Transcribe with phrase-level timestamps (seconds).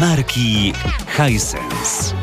[0.00, 0.72] marki
[1.16, 2.14] Hisense.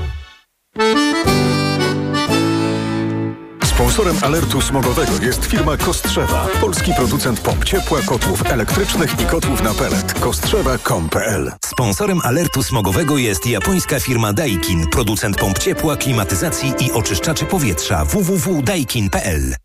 [3.64, 9.74] Sponsorem alertu smogowego jest firma Kostrzewa, polski producent pomp ciepła, kotłów elektrycznych i kotłów na
[9.74, 10.14] pelet.
[10.14, 18.06] Kostrzewa.com.pl Sponsorem alertu smogowego jest japońska firma Daikin, producent pomp ciepła, klimatyzacji i oczyszczaczy powietrza
[18.06, 19.56] www.daikin.pl.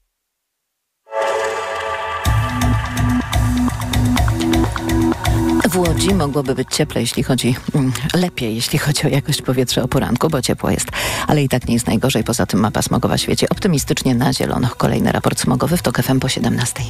[5.71, 9.89] W Łodzi mogłoby być cieplej, jeśli chodzi mm, lepiej, jeśli chodzi o jakość powietrza o
[9.89, 10.87] poranku, bo ciepło jest,
[11.27, 12.25] ale i tak nie jest najgorzej.
[12.25, 14.69] Poza tym mapa smogowa świeci optymistycznie na zielono.
[14.77, 16.83] Kolejny raport smogowy w TOK FM po 17.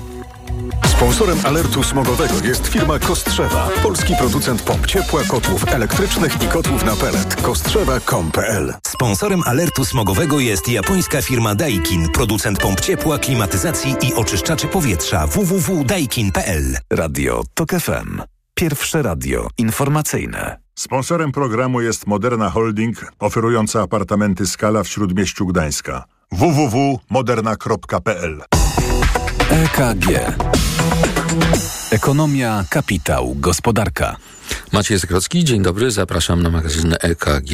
[0.86, 6.96] Sponsorem alertu smogowego jest firma Kostrzewa, polski producent pomp ciepła, kotłów elektrycznych i kotłów na
[6.96, 7.34] pelet.
[7.42, 15.26] Kostrzewa.com.pl Sponsorem alertu smogowego jest japońska firma Daikin, producent pomp ciepła, klimatyzacji i oczyszczaczy powietrza
[15.26, 16.76] www.daikin.pl.
[16.90, 18.37] Radio TOK FM.
[18.58, 20.58] Pierwsze radio informacyjne.
[20.74, 26.04] Sponsorem programu jest Moderna Holding, oferująca apartamenty Skala w Śródmieściu Gdańska.
[26.32, 28.42] www.moderna.pl
[29.50, 30.06] EKG.
[31.90, 34.16] Ekonomia, kapitał, gospodarka.
[34.72, 37.50] Maciej Zakrocki, dzień dobry, zapraszam na magazyn EKG.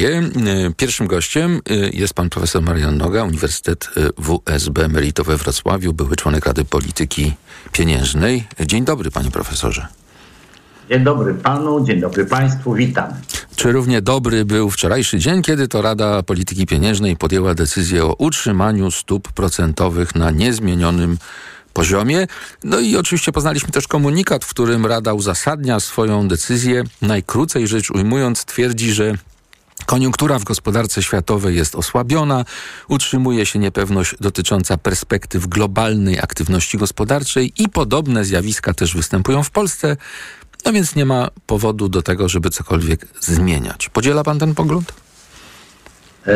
[0.77, 1.61] Pierwszym gościem
[1.93, 7.33] jest pan profesor Marian Noga, Uniwersytet WSB Merito we Wrocławiu, były członek Rady Polityki
[7.71, 8.47] Pieniężnej.
[8.59, 9.87] Dzień dobry, panie profesorze.
[10.89, 13.13] Dzień dobry panu, dzień dobry państwu, witam.
[13.55, 18.91] Czy równie dobry był wczorajszy dzień, kiedy to Rada Polityki Pieniężnej podjęła decyzję o utrzymaniu
[18.91, 21.17] stóp procentowych na niezmienionym
[21.73, 22.27] poziomie.
[22.63, 26.83] No i oczywiście poznaliśmy też komunikat, w którym Rada uzasadnia swoją decyzję.
[27.01, 29.13] Najkrócej rzecz ujmując, twierdzi, że
[29.85, 32.45] Koniunktura w gospodarce światowej jest osłabiona,
[32.87, 39.97] utrzymuje się niepewność dotycząca perspektyw globalnej aktywności gospodarczej i podobne zjawiska też występują w Polsce.
[40.65, 43.89] No więc nie ma powodu do tego, żeby cokolwiek zmieniać.
[43.89, 44.93] Podziela pan ten pogląd?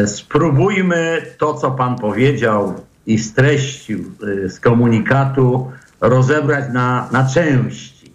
[0.06, 2.74] Spróbujmy to, co pan powiedział
[3.06, 4.12] i streścił
[4.48, 5.72] z komunikatu,
[6.02, 8.14] rozebrać na, na części.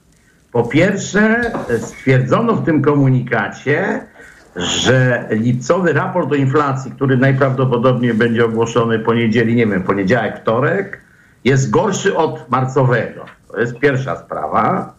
[0.53, 4.06] Po pierwsze, stwierdzono w tym komunikacie,
[4.56, 11.00] że lipcowy raport o inflacji, który najprawdopodobniej będzie ogłoszony poniedzieli, nie wiem, poniedziałek, wtorek,
[11.44, 13.25] jest gorszy od marcowego.
[13.49, 14.94] To jest pierwsza sprawa.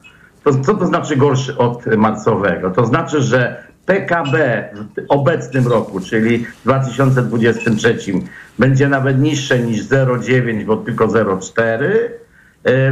[0.45, 2.72] To, co to znaczy gorszy od marcowego?
[2.72, 7.97] To znaczy, że PKB w obecnym roku, czyli w 2023,
[8.59, 11.85] będzie nawet niższe niż 0,9, bo tylko 0,4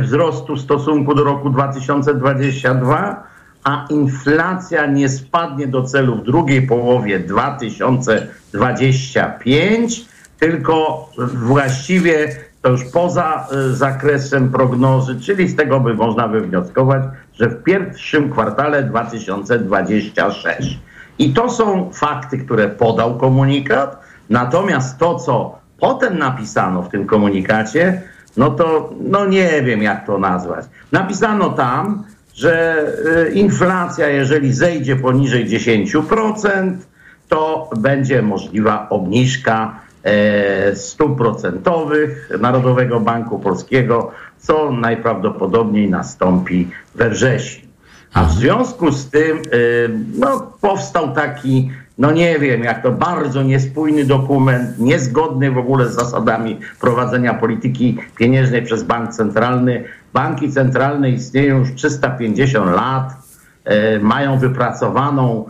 [0.02, 3.24] wzrostu w stosunku do roku 2022,
[3.63, 10.06] a inflacja nie spadnie do celu w drugiej połowie 2025,
[10.40, 17.03] tylko właściwie to już poza zakresem prognozy, czyli z tego by można wywnioskować,
[17.40, 20.80] że w pierwszym kwartale 2026.
[21.20, 28.02] I to są fakty, które podał komunikat, natomiast to, co potem napisano w tym komunikacie,
[28.38, 30.66] no to no nie wiem, jak to nazwać.
[30.92, 32.86] Napisano tam, że
[33.34, 36.78] inflacja, jeżeli zejdzie poniżej 10%,
[37.30, 39.80] to będzie możliwa obniżka
[40.74, 44.12] stóp procentowych Narodowego Banku Polskiego,
[44.44, 47.68] co najprawdopodobniej nastąpi we wrześniu.
[48.14, 49.38] A w związku z tym
[50.20, 55.96] no, powstał taki, no nie wiem, jak to bardzo niespójny dokument, niezgodny w ogóle z
[55.96, 59.84] zasadami prowadzenia polityki pieniężnej przez Bank Centralny.
[60.14, 63.14] Banki centralne istnieją już 350 lat,
[64.02, 65.46] mają wypracowaną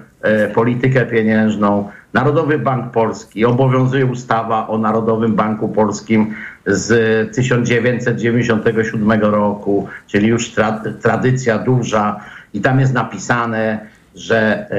[0.53, 1.89] politykę pieniężną.
[2.13, 6.33] Narodowy Bank Polski, obowiązuje ustawa o Narodowym Banku Polskim
[6.65, 12.19] z 1997 roku, czyli już tra tradycja duża
[12.53, 13.79] i tam jest napisane,
[14.15, 14.69] że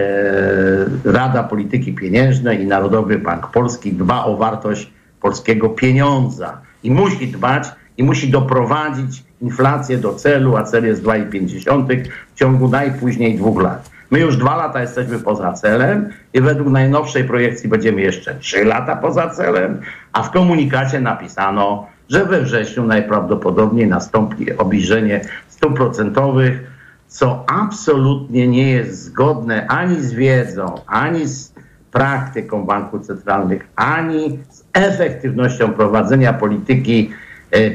[1.06, 4.90] e, Rada Polityki Pieniężnej i Narodowy Bank Polski dba o wartość
[5.20, 12.08] polskiego pieniądza i musi dbać i musi doprowadzić inflację do celu, a cel jest 2,5
[12.34, 13.94] w ciągu najpóźniej dwóch lat.
[14.14, 18.96] My już dwa lata jesteśmy poza celem i według najnowszej projekcji będziemy jeszcze trzy lata
[18.96, 19.81] poza celem,
[20.12, 26.61] a w komunikacie napisano, że we wrześniu najprawdopodobniej nastąpi obniżenie stóp procentowych,
[27.08, 31.52] co absolutnie nie jest zgodne ani z wiedzą, ani z
[31.93, 37.11] praktyką banków centralnych, ani z efektywnością prowadzenia polityki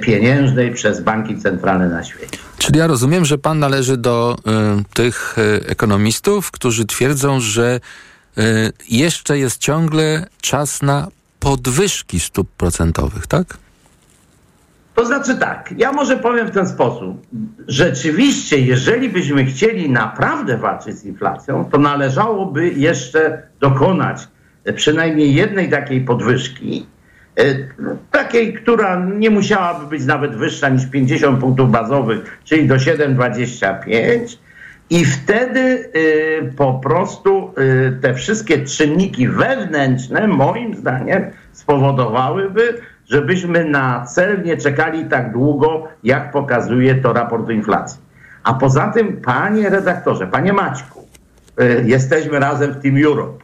[0.02, 2.38] pieniężnej przez banki centralne na świecie.
[2.58, 4.38] Czyli ja rozumiem, że pan należy do
[4.80, 7.80] y, tych y, ekonomistów, którzy twierdzą, że
[8.38, 8.42] y,
[8.90, 11.08] jeszcze jest ciągle czas na
[11.40, 13.58] podwyżki stóp procentowych, tak?
[14.96, 17.28] To znaczy tak, ja może powiem w ten sposób.
[17.68, 24.28] Rzeczywiście, jeżeli byśmy chcieli naprawdę walczyć z inflacją, to należałoby jeszcze dokonać
[24.76, 26.99] przynajmniej jednej takiej podwyżki, e,
[28.12, 34.38] takiej, która nie musiałaby być nawet wyższa niż 50 punktów bazowych, czyli do 7,25
[34.90, 44.06] i wtedy y, po prostu y, te wszystkie czynniki wewnętrzne, moim zdaniem, spowodowałyby, żebyśmy na
[44.06, 48.02] cel nie czekali tak długo, jak pokazuje to raport inflacji.
[48.44, 51.08] A poza tym, panie redaktorze, panie Maćku,
[51.86, 53.44] jesteśmy razem w Team Europe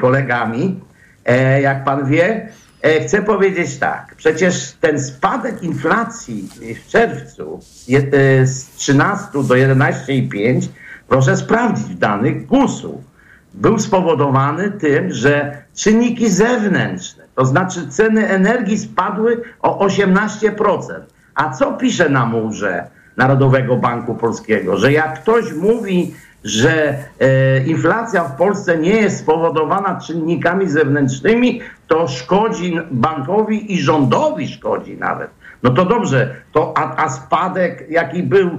[0.00, 0.80] kolegami.
[1.24, 2.48] E, jak pan wie, e,
[2.84, 4.14] chcę powiedzieć tak.
[4.16, 6.48] Przecież ten spadek inflacji
[6.84, 10.68] w czerwcu y, z 13 do 11,5,
[11.08, 13.02] proszę sprawdzić w danych GUS-u,
[13.54, 20.78] był spowodowany tym, że czynniki zewnętrzne, to znaczy ceny energii spadły o 18%.
[21.34, 22.86] A co pisze na murze
[23.16, 24.76] Narodowego Banku Polskiego?
[24.76, 32.08] Że jak ktoś mówi, że e, inflacja w Polsce nie jest spowodowana czynnikami zewnętrznymi, to
[32.08, 35.30] szkodzi bankowi i rządowi szkodzi nawet.
[35.62, 38.50] No to dobrze, to, a, a spadek, jaki był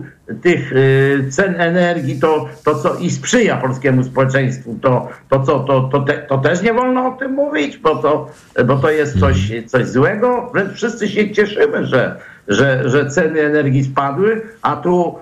[0.42, 5.90] tych y, cen energii, to, to co i sprzyja polskiemu społeczeństwu, to, to co, to,
[5.92, 8.32] to, te, to też nie wolno o tym mówić, bo to,
[8.66, 10.50] bo to jest coś, coś złego.
[10.54, 15.16] Wręcz wszyscy się cieszymy, że, że, że ceny energii spadły, a tu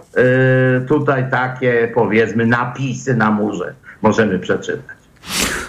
[0.77, 5.02] y, tutaj takie powiedzmy napisy na murze możemy przeczytać.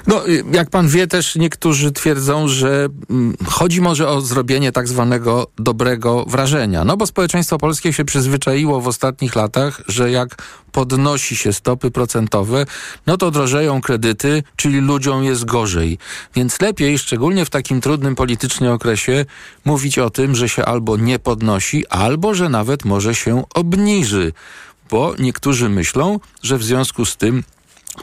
[0.06, 4.88] No, y, jak pan wie, też niektórzy twierdzą, że mm, chodzi może o zrobienie tak
[4.88, 6.84] zwanego dobrego wrażenia.
[6.84, 10.36] No bo społeczeństwo polskie się przyzwyczaiło w ostatnich latach, że jak
[10.72, 12.66] podnosi się stopy procentowe,
[13.06, 15.98] no to drożeją kredyty, czyli ludziom jest gorzej.
[16.34, 19.26] Więc lepiej, szczególnie w takim trudnym politycznie okresie,
[19.64, 24.32] mówić o tym, że się albo nie podnosi, albo że nawet może się obniży.
[24.90, 27.44] Bo niektórzy myślą, że w związku z tym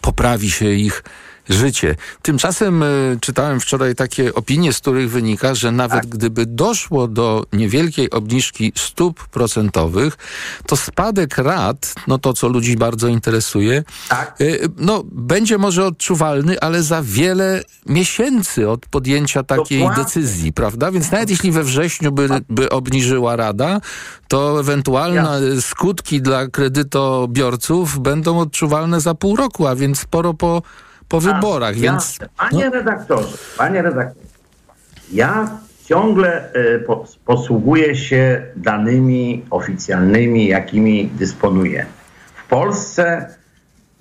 [0.02, 1.04] poprawi się ich
[1.50, 1.96] życie.
[2.22, 6.10] Tymczasem y, czytałem wczoraj takie opinie, z których wynika, że nawet tak.
[6.10, 10.18] gdyby doszło do niewielkiej obniżki stóp procentowych,
[10.66, 14.42] to spadek rat, no to co ludzi bardzo interesuje, tak.
[14.42, 20.92] y, no będzie może odczuwalny, ale za wiele miesięcy od podjęcia takiej decyzji, prawda?
[20.92, 23.82] Więc nawet jeśli we wrześniu by, by obniżyła Rada,
[24.28, 30.62] to ewentualne skutki dla kredytobiorców będą odczuwalne za pół roku, a więc sporo po
[31.12, 32.20] po wyborach, ja, więc...
[32.38, 32.72] Panie no.
[32.72, 34.26] redaktorze, panie redaktorze,
[35.14, 41.86] ja ciągle y, po, posługuję się danymi oficjalnymi, jakimi dysponuję.
[42.46, 43.28] W Polsce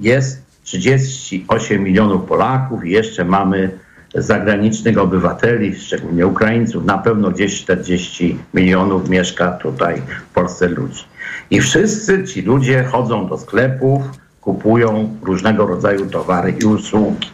[0.00, 3.70] jest 38 milionów Polaków i jeszcze mamy
[4.14, 11.04] zagranicznych obywateli, szczególnie Ukraińców, na pewno gdzieś 40 milionów mieszka tutaj w Polsce ludzi.
[11.50, 14.02] I wszyscy ci ludzie chodzą do sklepów,
[14.40, 17.28] kupują różnego rodzaju towary i usługi.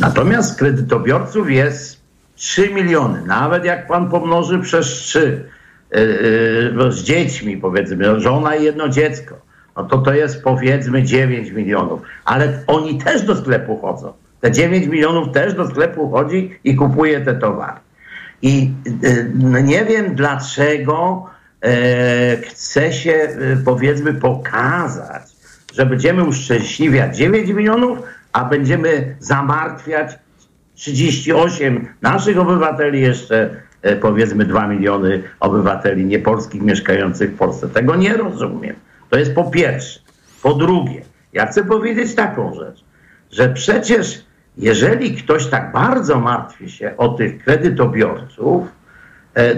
[0.00, 2.02] Natomiast kredytobiorców jest
[2.34, 3.22] 3 miliony.
[3.26, 5.44] Nawet jak pan pomnoży przez 3
[5.90, 9.34] yy, z dziećmi, powiedzmy, żona i jedno dziecko,
[9.76, 12.00] no to to jest powiedzmy 9 milionów.
[12.24, 14.12] Ale oni też do sklepu chodzą.
[14.40, 17.80] Te 9 milionów też do sklepu chodzi i kupuje te towary.
[18.42, 18.70] I
[19.42, 21.26] yy, nie wiem dlaczego
[21.62, 21.70] yy,
[22.42, 25.31] chce się, y, powiedzmy, pokazać,
[25.72, 27.98] że będziemy uszczęśliwiać 9 milionów,
[28.32, 30.18] a będziemy zamartwiać
[30.74, 33.50] 38 naszych obywateli, jeszcze
[33.82, 37.68] e, powiedzmy 2 miliony obywateli niepolskich mieszkających w Polsce.
[37.68, 38.76] Tego nie rozumiem.
[39.10, 40.00] To jest po pierwsze.
[40.42, 41.02] Po drugie,
[41.32, 42.84] ja chcę powiedzieć taką rzecz,
[43.30, 44.24] że przecież
[44.56, 48.68] jeżeli ktoś tak bardzo martwi się o tych kredytobiorców,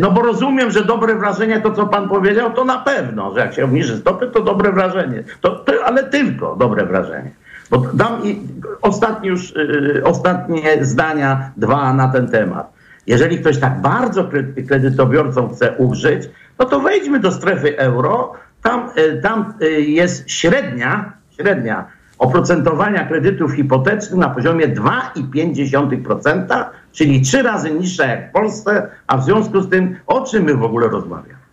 [0.01, 3.55] no bo rozumiem, że dobre wrażenie, to co pan powiedział, to na pewno, że jak
[3.55, 5.25] się obniży stopy, to dobre wrażenie.
[5.41, 7.31] To, to ale tylko dobre wrażenie.
[7.71, 8.41] Bo dam i
[8.83, 12.73] ostatni już, yy, ostatnie zdania, dwa na ten temat.
[13.07, 14.29] Jeżeli ktoś tak bardzo
[14.69, 16.23] kredytobiorcom chce użyć,
[16.59, 18.33] no to wejdźmy do strefy euro.
[18.63, 21.85] Tam, yy, tam yy, jest średnia, średnia
[22.25, 29.25] oprocentowania kredytów hipotecznych na poziomie 2,5%, czyli trzy razy niższa jak w Polsce, a w
[29.25, 31.45] związku z tym o czym my w ogóle rozmawiamy?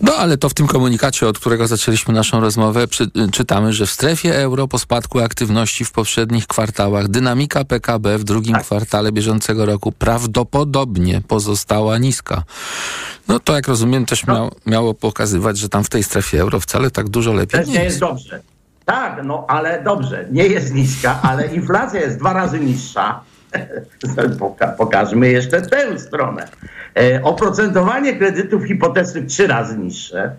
[0.00, 3.90] No ale to w tym komunikacie, od którego zaczęliśmy naszą rozmowę, przy, czytamy, że w
[3.90, 8.62] strefie euro po spadku aktywności w poprzednich kwartałach dynamika PKB w drugim tak.
[8.62, 12.42] kwartale bieżącego roku prawdopodobnie pozostała niska.
[13.28, 14.34] No to jak rozumiem też no.
[14.34, 17.74] miał, miało pokazywać, że tam w tej strefie euro wcale tak dużo lepiej też nie
[17.74, 17.84] jest.
[17.84, 18.40] jest dobrze.
[18.86, 23.20] Tak, no ale dobrze, nie jest niska, ale inflacja jest dwa razy niższa.
[24.38, 26.48] Poka pokażmy jeszcze tę stronę.
[26.96, 30.30] E, oprocentowanie kredytów hipotecznych trzy razy niższe.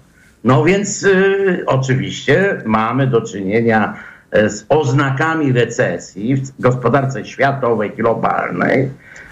[0.44, 3.94] No więc y, oczywiście mamy do czynienia
[4.32, 8.92] e, z oznakami recesji w gospodarce światowej, globalnej,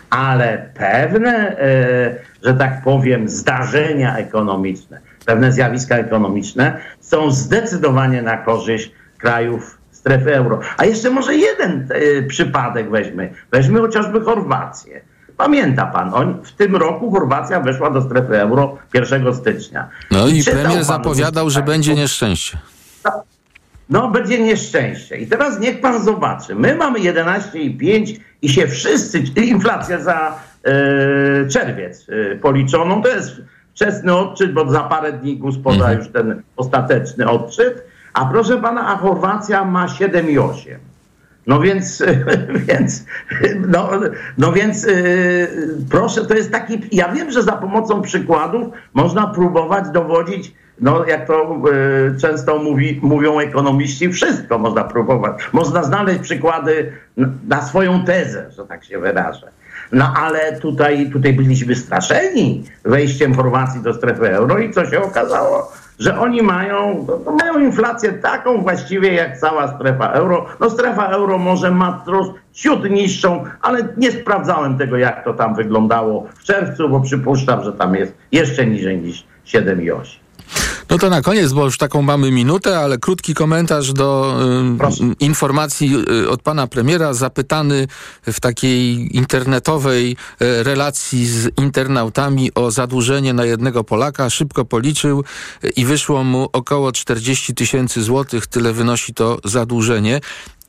[0.09, 8.91] ale pewne, e, że tak powiem, zdarzenia ekonomiczne, pewne zjawiska ekonomiczne są zdecydowanie na korzyść
[9.17, 10.59] krajów strefy euro.
[10.77, 13.33] A jeszcze może jeden e, przypadek weźmy.
[13.51, 15.01] Weźmy chociażby Chorwację.
[15.37, 19.89] Pamięta pan, on, w tym roku Chorwacja weszła do strefy euro 1 stycznia.
[20.11, 22.57] No i czytał premier zapowiadał, że będzie nieszczęście.
[23.89, 25.17] no, będzie nieszczęście.
[25.17, 26.55] I teraz niech pan zobaczy.
[26.55, 33.31] My mamy 11,5 i się wszyscy, inflacja za e, czerwiec e, policzoną, to jest
[33.73, 35.97] wczesny odczyt, bo za parę dni GUS poda Mhm.
[35.97, 37.83] już ten ostateczny odczyt.
[38.15, 40.75] A proszę pana, a Chorwacja ma 7,8.
[41.47, 42.03] No więc,
[42.67, 43.05] więc,
[43.67, 43.89] no,
[44.37, 45.47] no więc yy,
[45.89, 51.27] proszę, to jest taki, ja wiem, że za pomocą przykładów można próbować dowodzić, no jak
[51.27, 55.49] to yy, często mówi, mówią ekonomiści, wszystko można próbować.
[55.53, 59.51] Można znaleźć przykłady na, na swoją tezę, że tak się wyrażę.
[59.91, 65.71] No ale tutaj, tutaj byliśmy straszeni wejściem Chorwacji do strefy euro i co się okazało?
[65.99, 67.07] Że oni mają,
[67.39, 70.45] mają inflację taką właściwie jak cała strefa euro.
[70.59, 75.55] No strefa euro może ma trosz, ciut niższą, ale nie sprawdzałem tego jak to tam
[75.55, 80.24] wyglądało w czerwcu, bo przypuszczam, że tam jest jeszcze niżej niż 7,8.
[80.95, 84.39] No to na koniec, bo już taką mamy minutę, ale krótki komentarz do
[84.77, 85.03] Proszę.
[85.19, 87.87] informacji y, od pana premiera, zapytany
[88.23, 94.29] w takiej internetowej y, relacji z internautami o zadłużenie na jednego Polaka.
[94.29, 95.23] Szybko policzył
[95.63, 98.47] y, i wyszło mu około 40 tysięcy złotych.
[98.47, 100.21] Tyle wynosi to zadłużenie.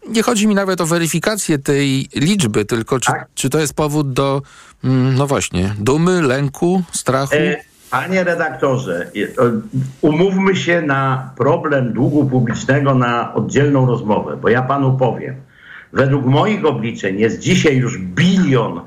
[0.09, 3.27] Nie chodzi mi nawet o weryfikację tej liczby, tylko czy, Tak.
[3.35, 4.43] czy to jest powód do,
[4.85, 7.35] mm, no właśnie, dumy, lęku, strachu?
[7.35, 9.29] E, Panie redaktorze, e,
[10.01, 15.35] umówmy się na problem długu publicznego na oddzielną rozmowę, bo ja panu powiem.
[15.93, 18.81] Według moich obliczeń jest dzisiaj już bilion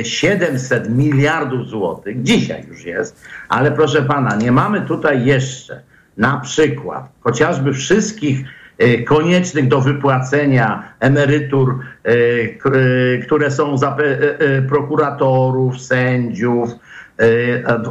[0.00, 2.22] e, 700 miliardów złotych.
[2.22, 5.82] Dzisiaj już jest, ale proszę pana, nie mamy tutaj jeszcze
[6.16, 8.44] na przykład chociażby wszystkich
[8.78, 16.76] e, koniecznych do wypłacenia emerytur, e, e, które są za e, e, prokuratorów, sędziów, e,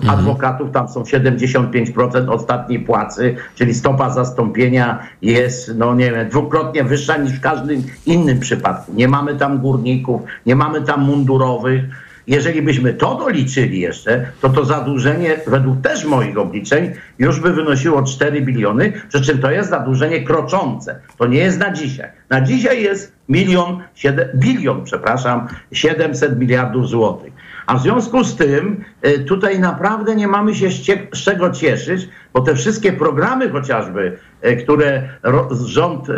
[0.08, 7.18] adwokatów, tam są 75% ostatniej płacy, czyli stopa zastąpienia jest, no nie wiem, dwukrotnie wyższa
[7.18, 8.94] niż w każdym innym przypadku.
[8.94, 11.84] Nie mamy tam górników, nie mamy tam mundurowych.
[12.28, 18.04] Jeżeli byśmy to doliczyli jeszcze, to to zadłużenie według też moich obliczeń już by wynosiło
[18.04, 21.00] 4 biliony, przy czym to jest zadłużenie kroczące.
[21.18, 22.10] To nie jest na dzisiaj.
[22.30, 27.34] Na dzisiaj jest milion, siedem, bilion, przepraszam, 700 miliardów złotych.
[27.65, 30.82] A w związku z tym y, tutaj naprawdę nie mamy się z,
[31.24, 35.10] czego cieszyć, bo te wszystkie programy chociażby, y, które
[35.65, 36.13] rząd y,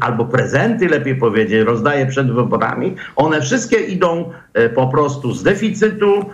[0.00, 4.30] albo prezenty lepiej powiedzieć rozdaje przed wyborami, one wszystkie idą
[4.74, 6.24] po prostu z deficytu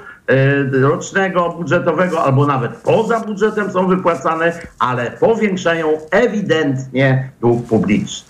[0.73, 8.29] rocznego, budżetowego, albo nawet poza budżetem są wypłacane, ale powiększają ewidentnie dług publiczny.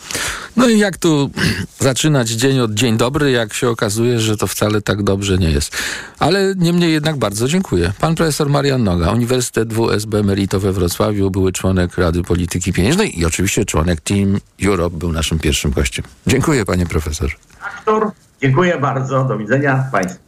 [0.56, 1.30] No i jak tu
[1.78, 5.76] zaczynać dzień od dzień dobry, jak się okazuje, że to wcale tak dobrze nie jest.
[6.18, 7.92] Ale niemniej jednak bardzo dziękuję.
[8.00, 13.25] Pan profesor Marian Noga, Uniwersytet WSB Emerito we Wrocławiu, były członek Rady Polityki Pieniężnej i
[13.25, 16.04] oczywiście członek Team Europe był naszym pierwszym gościem.
[16.26, 17.37] Dziękuję panie profesorze.
[17.61, 18.11] Aktor,
[18.42, 20.21] dziękuję bardzo, do widzenia Państwu.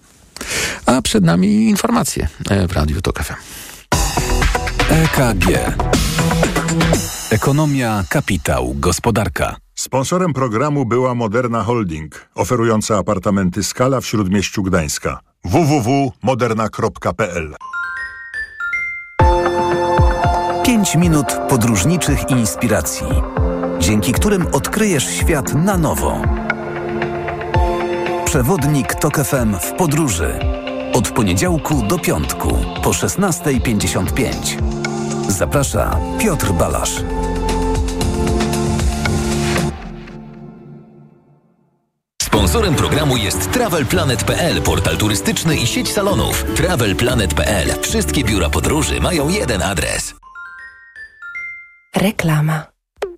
[0.86, 3.34] A przed nami informacje e, w Radiu TOK FM.
[4.90, 5.46] EKG.
[7.30, 9.63] Ekonomia, kapitał, gospodarka.
[9.74, 15.20] Sponsorem programu była Moderna Holding, oferująca apartamenty Skala w Śródmieściu Gdańska.
[15.44, 17.54] www.moderna.pl
[20.64, 23.06] 5 minut podróżniczych inspiracji,
[23.78, 26.22] dzięki którym odkryjesz świat na nowo.
[28.24, 30.38] Przewodnik TOK FM w podróży.
[30.92, 34.58] Od poniedziałku do piątku po 16.55.
[35.28, 37.02] Zaprasza Piotr Balasz.
[42.54, 46.44] Sponsorem programu jest TravelPlanet.pl, portal turystyczny i sieć salonów.
[46.56, 47.82] TravelPlanet.pl.
[47.82, 50.14] Wszystkie biura podróży mają jeden adres.
[51.96, 52.66] Reklama.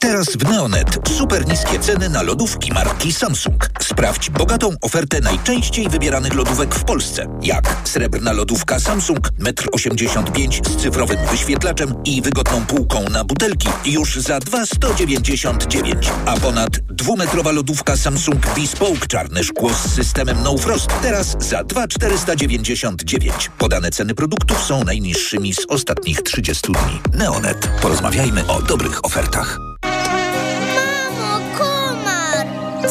[0.06, 3.70] Teraz w Neonet super niskie ceny na lodówki marki Samsung.
[3.80, 7.26] Sprawdź bogatą ofertę najczęściej wybieranych lodówek w Polsce.
[7.42, 14.16] Jak srebrna lodówka Samsung 1,85 m z cyfrowym wyświetlaczem i wygodną półką na butelki już
[14.16, 16.10] za 2,199.
[16.26, 23.50] A ponad dwumetrowa lodówka Samsung Bespoke czarne szkło z systemem No Frost teraz za 2,499.
[23.58, 27.00] Podane ceny produktów są najniższymi z ostatnich 30 dni.
[27.18, 27.70] Neonet.
[27.82, 29.75] Porozmawiajmy o dobrych ofertach.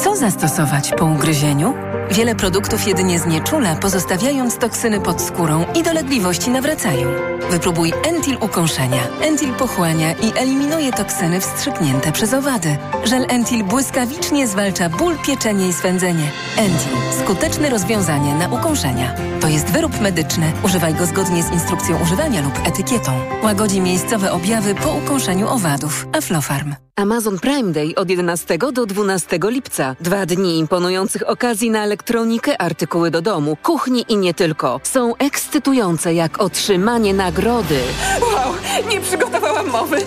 [0.06, 1.74] So Co zastosować po ugryzieniu?
[2.12, 7.08] Wiele produktów jedynie znieczula, pozostawiając toksyny pod skórą i dolegliwości nawracają.
[7.52, 9.02] Wypróbuj Entil ukąszenia.
[9.22, 12.78] Entil pochłania i eliminuje toksyny wstrzyknięte przez owady.
[13.04, 16.32] Żel Entil błyskawicznie zwalcza ból, pieczenie i swędzenie.
[16.58, 17.22] Entil.
[17.24, 19.16] Skuteczne rozwiązanie na ukąszenia.
[19.42, 20.52] To jest wyrób medyczny.
[20.64, 23.12] Używaj go zgodnie z instrukcją używania lub etykietą.
[23.44, 26.08] Łagodzi miejscowe objawy po ukąszeniu owadów.
[26.14, 26.76] Aflofarm.
[26.96, 29.96] Amazon Prime Day od 11 do 12 lipca.
[30.06, 34.80] Dwa dni imponujących okazji na elektronikę, artykuły do domu, kuchni i nie tylko.
[34.84, 37.80] Są ekscytujące jak otrzymanie nagrody.
[38.22, 38.54] Wow,
[38.90, 39.98] nie przygotowałam mowy.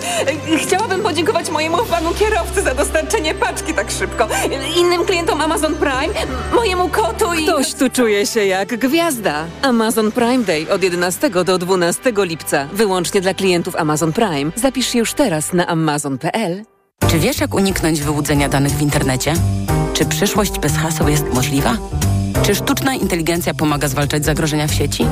[0.57, 4.27] Chciałabym podziękować mojemu panu kierowcy za dostarczenie paczki tak szybko.
[4.77, 6.13] Innym klientom Amazon Prime,
[6.55, 7.43] mojemu kotu i...
[7.43, 9.45] Ktoś tu czuje się jak gwiazda.
[9.61, 12.67] Amazon Prime Day od 11 do 12 lipca.
[12.73, 14.51] Wyłącznie dla klientów Amazon Prime.
[14.55, 16.63] Zapisz się już teraz na amazon.pl.
[17.07, 19.33] Czy wiesz, jak uniknąć wyłudzenia danych w internecie?
[19.99, 21.77] Czy przyszłość bez haseł jest możliwa?
[22.43, 25.05] Czy sztuczna inteligencja pomaga zwalczać zagrożenia w sieci?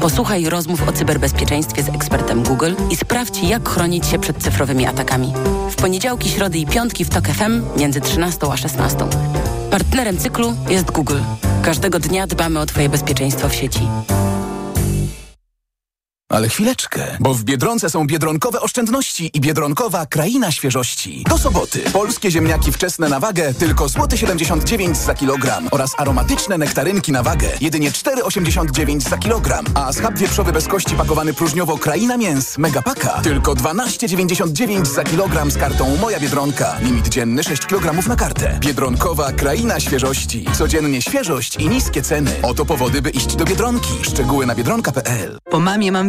[0.00, 5.32] Posłuchaj rozmów o cyberbezpieczeństwie z ekspertem Google i sprawdź, jak chronić się przed cyfrowymi atakami.
[5.70, 8.98] W poniedziałki, środy i piątki w TOK FM między 13 a 16.
[9.70, 11.20] Partnerem cyklu jest Google.
[11.62, 13.88] Każdego dnia dbamy o Twoje bezpieczeństwo w sieci.
[16.32, 21.24] Ale chwileczkę, bo w Biedronce są biedronkowe oszczędności i biedronkowa kraina świeżości.
[21.28, 27.12] Do soboty polskie ziemniaki wczesne na wagę tylko złoty 79 za kilogram oraz aromatyczne nektarynki
[27.12, 32.58] na wagę jedynie 4,89 za kilogram, a schab wieprzowy bez kości pakowany próżniowo kraina mięs
[32.58, 36.76] megapaka tylko 12,99 za kilogram z kartą Moja Biedronka.
[36.82, 38.58] Limit dzienny 6 kg na kartę.
[38.60, 40.44] Biedronkowa kraina świeżości.
[40.58, 42.30] Codziennie świeżość i niskie ceny.
[42.42, 43.92] Oto powody, by iść do Biedronki.
[44.02, 46.08] Szczegóły na biedronka.pl Po mamie mam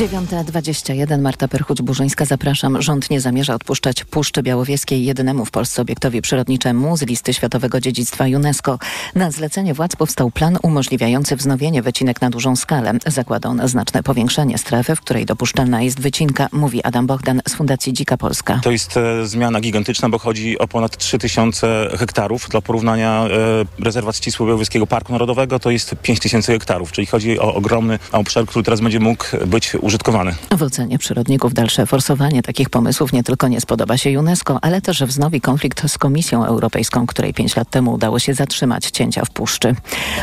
[0.00, 2.26] 9.21 Marta Perchuć-Burzyńska.
[2.26, 2.82] Zapraszam.
[2.82, 8.24] Rząd nie zamierza odpuszczać Puszczy Białowieskiej jedynemu w Polsce obiektowi przyrodniczemu z listy Światowego Dziedzictwa
[8.24, 8.78] UNESCO.
[9.14, 12.92] Na zlecenie władz powstał plan umożliwiający wznowienie wycinek na dużą skalę.
[13.06, 17.92] Zakłada on znaczne powiększenie strefy, w której dopuszczalna jest wycinka, mówi Adam Bogdan z Fundacji
[17.92, 18.60] Dzika Polska.
[18.62, 22.48] To jest e, zmiana gigantyczna, bo chodzi o ponad 3000 hektarów.
[22.48, 23.26] Dla porównania
[23.80, 28.46] e, rezerwat ścisły Białowieskiego Parku Narodowego to jest 5000 hektarów, czyli chodzi o ogromny obszar,
[28.46, 30.34] który teraz będzie mógł być użytkowany.
[30.56, 35.04] W ocenie przyrodników dalsze forsowanie takich pomysłów nie tylko nie spodoba się UNESCO, ale też
[35.04, 39.74] wznowi konflikt z Komisją Europejską, której pięć lat temu udało się zatrzymać cięcia w puszczy.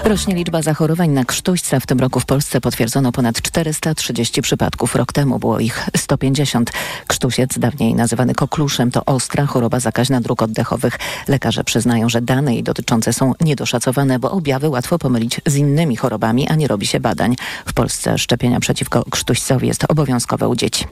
[0.03, 1.79] Rośnie liczba zachorowań na krztuśca.
[1.79, 4.95] W tym roku w Polsce potwierdzono ponad 430 przypadków.
[4.95, 6.71] Rok temu było ich 150.
[7.07, 10.99] Krztusiec, dawniej nazywany kokluszem, to ostra choroba zakaźna dróg oddechowych.
[11.27, 16.47] Lekarze przyznają, że dane jej dotyczące są niedoszacowane, bo objawy łatwo pomylić z innymi chorobami,
[16.47, 17.35] a nie robi się badań.
[17.65, 20.85] W Polsce szczepienia przeciwko krztuścowi jest obowiązkowe u dzieci.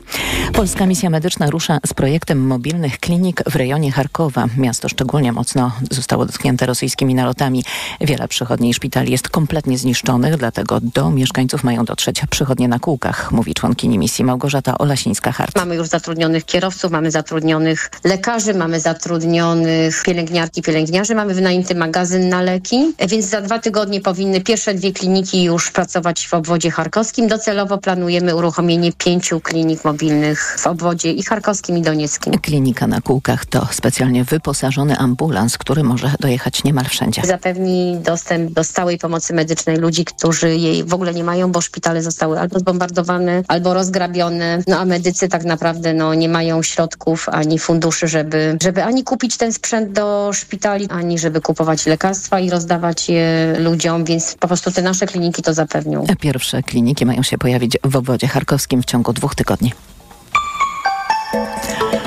[0.53, 4.45] Polska Misja Medyczna rusza z projektem mobilnych klinik w rejonie Charkowa.
[4.57, 7.63] Miasto szczególnie mocno zostało dotknięte rosyjskimi nalotami.
[8.01, 13.31] Wiele przychodni i szpitali jest kompletnie zniszczonych, dlatego do mieszkańców mają dotrzeć przychodnie na kółkach,
[13.31, 15.51] mówi członkini misji Małgorzata Olasińska-Hart.
[15.55, 22.41] Mamy już zatrudnionych kierowców, mamy zatrudnionych lekarzy, mamy zatrudnionych pielęgniarki, pielęgniarzy, mamy wynajęty magazyn na
[22.41, 27.27] leki, więc za dwa tygodnie powinny pierwsze dwie kliniki już pracować w obwodzie charkowskim.
[27.27, 32.33] Docelowo planujemy uruchomić uruchomienie pięciu klinik mobilnych w obwodzie i charkowskim i donieckim.
[32.33, 37.21] Klinika na kółkach to specjalnie wyposażony ambulans, który może dojechać niemal wszędzie.
[37.25, 42.01] Zapewni dostęp do stałej pomocy medycznej ludzi, którzy jej w ogóle nie mają, bo szpitale
[42.01, 47.59] zostały albo zbombardowane, albo rozgrabione, no a medycy tak naprawdę no, nie mają środków ani
[47.59, 53.09] funduszy, żeby, żeby ani kupić ten sprzęt do szpitali, ani żeby kupować lekarstwa i rozdawać
[53.09, 56.05] je ludziom, więc po prostu te nasze kliniki to zapewnią.
[56.19, 59.73] Pierwsze kliniki mają się pojawić w obwodzie charkowskim w ciągu dwóch tygodni.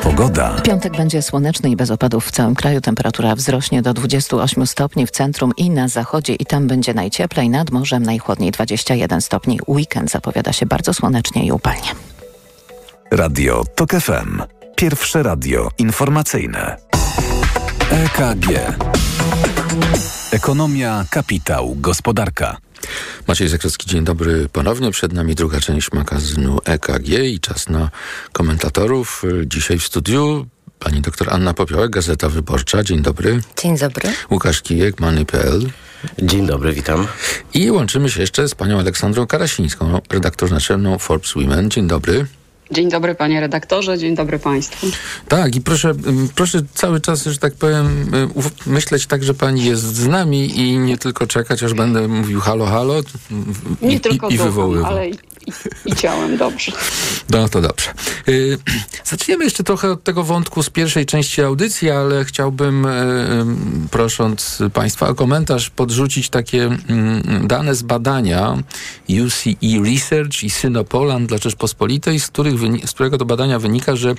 [0.03, 0.61] Pogoda.
[0.61, 2.81] Piątek będzie słoneczny i bez opadów w całym kraju.
[2.81, 7.71] Temperatura wzrośnie do 28 stopni w centrum i na zachodzie i tam będzie najcieplej, nad
[7.71, 9.59] morzem najchłodniej 21 stopni.
[9.69, 11.89] Weekend zapowiada się bardzo słonecznie i upalnie.
[13.11, 14.43] Radio TOK FM.
[14.77, 16.77] Pierwsze radio informacyjne.
[17.91, 18.47] EKG.
[20.33, 22.57] Ekonomia, kapitał, gospodarka.
[23.27, 24.91] Maciej Zakrowski, dzień dobry ponownie.
[24.91, 27.91] Przed nami druga część magazynu EKG i czas na
[28.33, 29.23] komentatorów.
[29.47, 30.47] Dzisiaj w studiu
[30.79, 32.83] pani doktor Anna Popiołek, Gazeta Wyborcza.
[32.83, 33.41] Dzień dobry.
[33.63, 34.09] Dzień dobry.
[34.31, 35.71] Łukasz Kijek, Many.pl.
[36.23, 37.07] Dzień dobry, witam.
[37.55, 41.71] I łączymy się jeszcze z panią Aleksandrą Karasińską, redaktor naczelną Forbes Women.
[41.71, 42.27] Dzień dobry.
[42.71, 44.87] Dzień dobry panie redaktorze, dzień dobry państwu.
[45.29, 45.95] Tak i proszę,
[46.35, 48.11] proszę cały czas, że tak powiem,
[48.67, 52.67] myśleć tak, że pani jest z nami i nie tylko czekać, aż będę mówił halo,
[52.67, 52.95] halo
[53.83, 54.93] nie i, tylko i, i wywoływał.
[54.93, 55.07] ale
[55.49, 56.73] i, i, ciałem, dobrze.
[57.31, 57.91] No to dobrze.
[58.29, 58.59] Y,
[59.05, 65.09] zaczniemy jeszcze trochę od tego wątku z pierwszej części audycji, ale chciałbym, y, prosząc Państwa
[65.09, 68.57] o komentarz, podrzucić takie y, dane z badania
[69.27, 72.55] UCE Research i Synopolan dla Rzeczpospolitej, z, których
[72.87, 74.15] z którego to badania wynika, że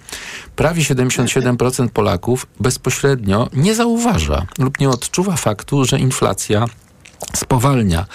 [0.55, 6.65] prawie 77% Polaków bezpośrednio nie zauważa lub nie odczuwa faktu, że inflacja
[7.35, 8.05] spowalnia.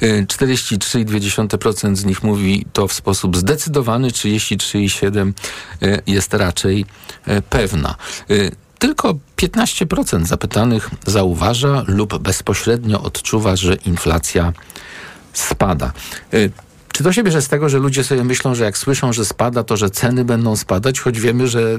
[0.00, 5.32] 43,2% z nich mówi to w sposób zdecydowany, 33,7%
[6.06, 6.86] jest raczej
[7.50, 7.94] pewna.
[8.78, 14.52] Tylko 15% zapytanych zauważa lub bezpośrednio odczuwa, że inflacja
[15.32, 15.92] spada.
[16.92, 19.64] Czy to się bierze z tego, że ludzie sobie myślą, że jak słyszą, że spada,
[19.64, 21.78] to że ceny będą spadać, choć wiemy, że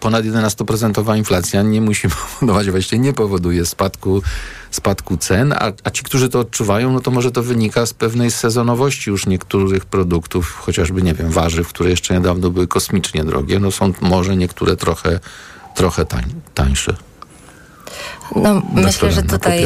[0.00, 2.08] ponad 11% inflacja nie musi
[2.40, 4.22] powodować, właściwie nie powoduje spadku,
[4.70, 8.30] spadku cen, a, a ci, którzy to odczuwają, no to może to wynika z pewnej
[8.30, 13.70] sezonowości już niektórych produktów, chociażby, nie wiem, warzyw, które jeszcze niedawno były kosmicznie drogie, no
[13.70, 15.20] są może niektóre trochę,
[15.74, 16.96] trochę tań, tańsze.
[18.36, 19.64] No, myślę, że tutaj,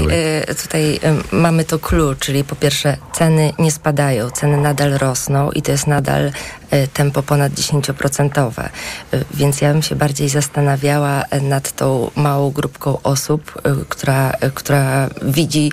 [0.51, 0.95] y, tutaj
[1.33, 5.73] y, mamy to clue, czyli po pierwsze ceny nie spadają, ceny nadal rosną i to
[5.73, 8.53] jest nadal y, tempo ponad 10%.
[9.35, 15.73] Więc ja bym się bardziej zastanawiała nad tą małą grupką osób, która, która widzi,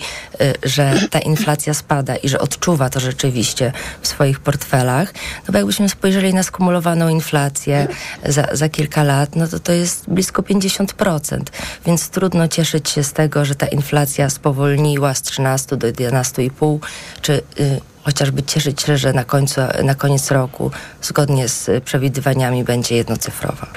[0.63, 5.13] że ta inflacja spada i że odczuwa to rzeczywiście w swoich portfelach.
[5.47, 7.87] No bo jakbyśmy spojrzeli na skumulowaną inflację
[8.25, 11.41] za, za kilka lat, no to to jest blisko 50%.
[11.85, 16.79] Więc trudno cieszyć się z tego, że ta inflacja spowolniła z 13 do 11,5,
[17.21, 22.95] czy y, chociażby cieszyć się, że na, końcu, na koniec roku zgodnie z przewidywaniami będzie
[22.95, 23.67] jednocyfrowa.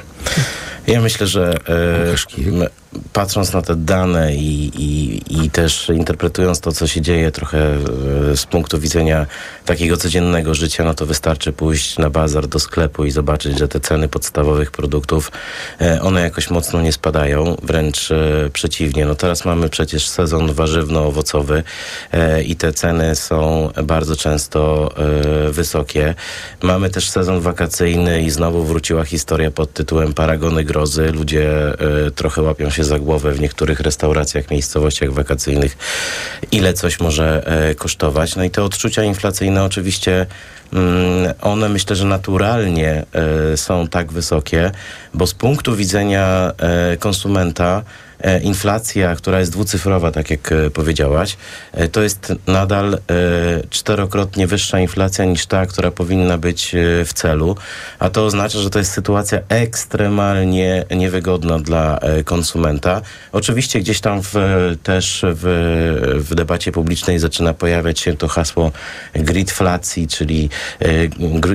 [0.87, 1.55] Ja myślę, że
[2.13, 2.17] e,
[3.13, 8.37] patrząc na te dane i, i, i też interpretując to, co się dzieje trochę e,
[8.37, 9.27] z punktu widzenia
[9.65, 13.81] takiego codziennego życia, no to wystarczy pójść na bazar do sklepu i zobaczyć, że te
[13.81, 15.33] ceny podstawowych produktów,
[15.81, 19.07] e, one jakoś mocno nie spadają, wręcz e, przeciwnie.
[19.07, 21.63] No teraz mamy przecież sezon warzywno-owocowy
[22.45, 24.91] i te ceny są bardzo często
[25.51, 26.15] wysokie.
[26.63, 31.13] Mamy też sezon wakacyjny i znowu wróciła historia pod tytułem Paragony grozy.
[31.13, 31.51] Ludzie
[32.15, 35.77] trochę łapią się za głowę w niektórych restauracjach, miejscowościach wakacyjnych,
[36.53, 38.37] ile coś może e, kosztować.
[38.37, 40.27] No i te odczucia inflacyjne oczywiście
[41.41, 43.05] one myślę, że naturalnie
[43.53, 44.71] e, są tak wysokie,
[45.15, 47.83] bo z punktu widzenia e, konsumenta
[48.21, 51.37] e, inflacja, która jest dwucyfrowa, tak jak powiedziałaś,
[51.93, 52.99] to jest nadal
[53.71, 57.57] czterokrotnie wyższa inflacja niż ta, która powinna być w celu,
[57.99, 63.01] a to oznacza, że to jest sytuacja ekstremalnie niewygodna dla konsumenta.
[63.33, 64.35] Oczywiście gdzieś tam w,
[64.83, 68.73] też w, w debacie publicznej zaczyna pojawiać się to hasło
[69.15, 70.51] gridflacji, czyli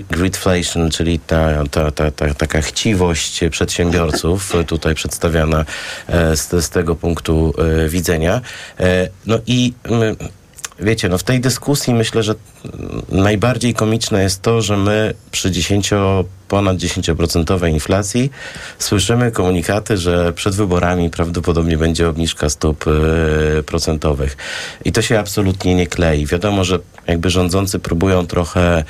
[0.09, 5.65] gridflation, czyli ta, ta, ta, ta, taka chciwość przedsiębiorców, tutaj przedstawiana
[6.35, 8.41] z z tego punktu e, widzenia.
[8.79, 9.73] E, no i
[10.79, 12.35] wiecie, no w tej dyskusji myślę, że
[13.09, 15.91] najbardziej komiczne jest to, że my przy 10
[16.47, 18.31] ponad 10% inflacji
[18.79, 24.37] słyszymy komunikaty, że przed wyborami prawdopodobnie będzie obniżka stóp e, procentowych.
[24.85, 26.25] I to się absolutnie nie klei.
[26.25, 28.83] Wiadomo, że jakby rządzący próbują trochę,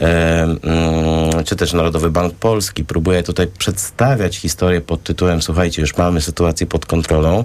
[0.00, 5.96] e, mm, czy też Narodowy Bank Polski próbuje tutaj przedstawiać historię pod tytułem słuchajcie, już
[5.96, 7.44] mamy sytuację pod kontrolą,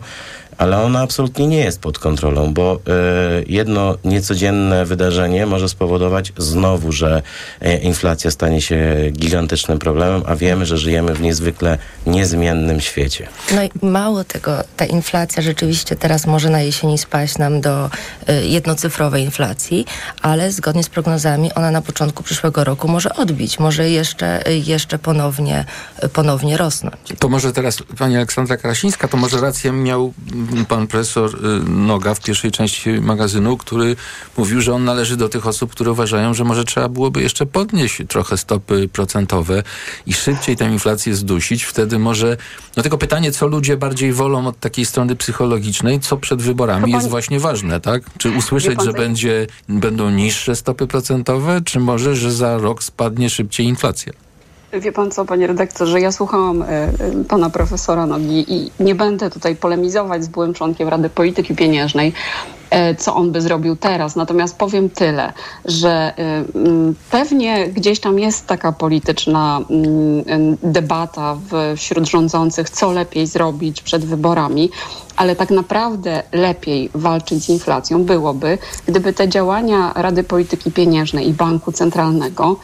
[0.58, 2.80] ale ona absolutnie nie jest pod kontrolą, bo
[3.40, 7.22] y, jedno niecodzienne wydarzenie może spowodować znowu, że
[7.66, 13.28] y, inflacja stanie się gigantycznym problemem, a wiemy, że żyjemy w niezwykle niezmiennym świecie.
[13.56, 17.90] No i mało tego, ta inflacja rzeczywiście teraz może na jesieni spaść nam do
[18.30, 19.86] y, jednocyfrowej inflacji,
[20.22, 25.66] ale zgodnie z prognozami ona na początku przyszłego roku może odbić, może jeszcze, jeszcze ponownie,
[26.14, 26.96] ponownie rosnąć.
[27.20, 30.14] To może teraz pani Aleksandra Krasińska, to może rację miał
[30.68, 33.96] pan profesor y, Noga w pierwszej części magazynu, który
[34.38, 38.02] mówił, że on należy do tych osób, które uważają, że może trzeba byłoby jeszcze podnieść
[38.08, 39.64] trochę stopy procentowe
[40.06, 41.64] i szybciej tę inflację zdusić.
[41.64, 42.38] Wtedy może,
[42.78, 47.10] no tylko pytanie, co ludzie bardziej wolą od takiej strony psychologicznej, co przed wyborami jest
[47.10, 48.04] właśnie ważne, tak?
[48.18, 53.66] Czy usłyszeć, że będzie, będą niższe stopy procentowe, czy może, że za rok spadnie szybciej
[53.66, 54.14] inflacja?
[54.80, 56.66] Wie pan co, panie redaktorze, ja słuchałam y,
[57.22, 62.14] y, pana profesora Nogi i nie będę tutaj polemizować z byłym członkiem Rady Polityki Pieniężnej,
[62.92, 64.16] y, co on by zrobił teraz.
[64.16, 65.34] Natomiast powiem tyle,
[65.66, 66.14] że
[67.12, 69.62] pewnie gdzieś tam jest taka polityczna
[70.64, 71.38] debata
[71.78, 74.70] wśród rządzących, co lepiej zrobić przed wyborami,
[75.16, 78.58] ale tak naprawdę lepiej walczyć z inflacją byłoby,
[78.88, 82.56] gdyby te działania Rady Polityki Pieniężnej i Banku Centralnego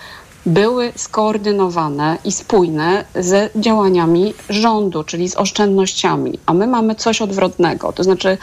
[0.45, 6.39] były skoordynowane i spójne z działaniami rządu, czyli z oszczędnościami.
[6.45, 7.93] A my mamy coś odwrotnego.
[7.93, 8.37] To znaczy,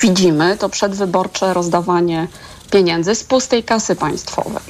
[0.00, 2.28] widzimy to przedwyborcze rozdawanie
[2.70, 4.62] pieniędzy z pustej kasy państwowej.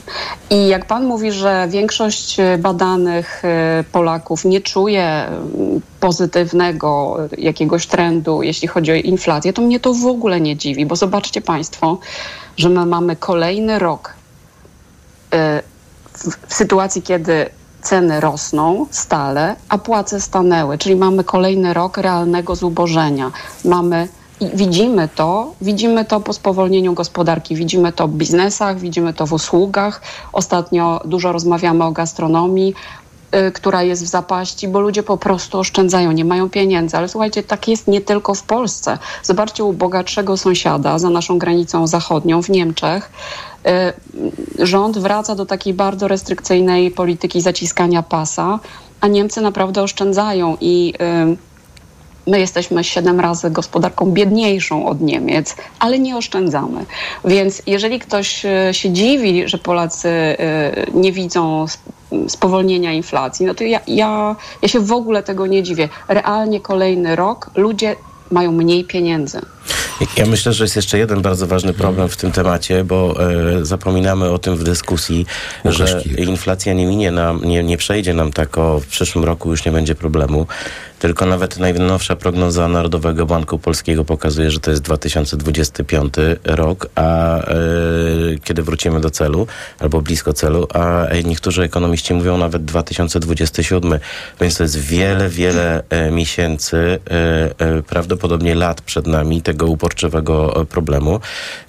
[0.50, 3.42] I jak pan mówi, że większość badanych
[3.80, 5.26] y, Polaków nie czuje
[5.76, 10.86] y, pozytywnego jakiegoś trendu, jeśli chodzi o inflację, to mnie to w ogóle nie dziwi,
[10.86, 11.98] bo zobaczcie państwo,
[12.56, 14.14] że my mamy kolejny rok
[15.34, 15.38] y,
[16.48, 17.50] w sytuacji, kiedy
[17.82, 23.30] ceny rosną stale, a płace stanęły, czyli mamy kolejny rok realnego zubożenia.
[23.64, 24.08] Mamy
[24.54, 30.02] widzimy to, widzimy to po spowolnieniu gospodarki, widzimy to w biznesach, widzimy to w usługach.
[30.32, 32.74] Ostatnio dużo rozmawiamy o gastronomii,
[33.54, 36.96] która jest w zapaści, bo ludzie po prostu oszczędzają, nie mają pieniędzy.
[36.96, 38.98] Ale słuchajcie, tak jest nie tylko w Polsce.
[39.22, 43.10] Zobaczcie u bogatszego sąsiada za naszą granicą zachodnią w Niemczech
[43.66, 48.58] Y, rząd wraca do takiej bardzo restrykcyjnej polityki zaciskania pasa,
[49.00, 50.94] a Niemcy naprawdę oszczędzają i
[51.32, 51.52] y,
[52.26, 56.84] My jesteśmy siedem razy gospodarką biedniejszą od Niemiec, ale nie oszczędzamy.
[57.24, 60.36] Więc jeżeli ktoś y, się dziwi, że Polacy
[60.94, 61.66] nie widzą
[62.28, 65.88] spowolnienia inflacji, no to ja, ja, ja się w ogóle tego nie dziwię.
[66.08, 67.96] Realnie kolejny rok ludzie
[68.30, 69.40] mają mniej pieniędzy.
[70.16, 73.14] Ja myślę, że jest jeszcze jeden bardzo ważny problem w tym temacie, bo
[73.60, 75.26] e, zapominamy o tym w dyskusji,
[75.64, 79.64] że inflacja nie minie nam, nie, nie przejdzie nam tak o w przyszłym roku już
[79.64, 80.46] nie będzie problemu
[81.02, 87.54] tylko nawet najnowsza prognoza Narodowego Banku Polskiego pokazuje, że to jest 2025 rok, a e,
[88.44, 89.46] kiedy wrócimy do celu,
[89.78, 93.98] albo blisko celu, a niektórzy ekonomiści mówią nawet 2027,
[94.40, 100.60] więc to jest wiele, wiele e, miesięcy, e, e, prawdopodobnie lat przed nami tego uporczywego
[100.60, 101.20] e, problemu.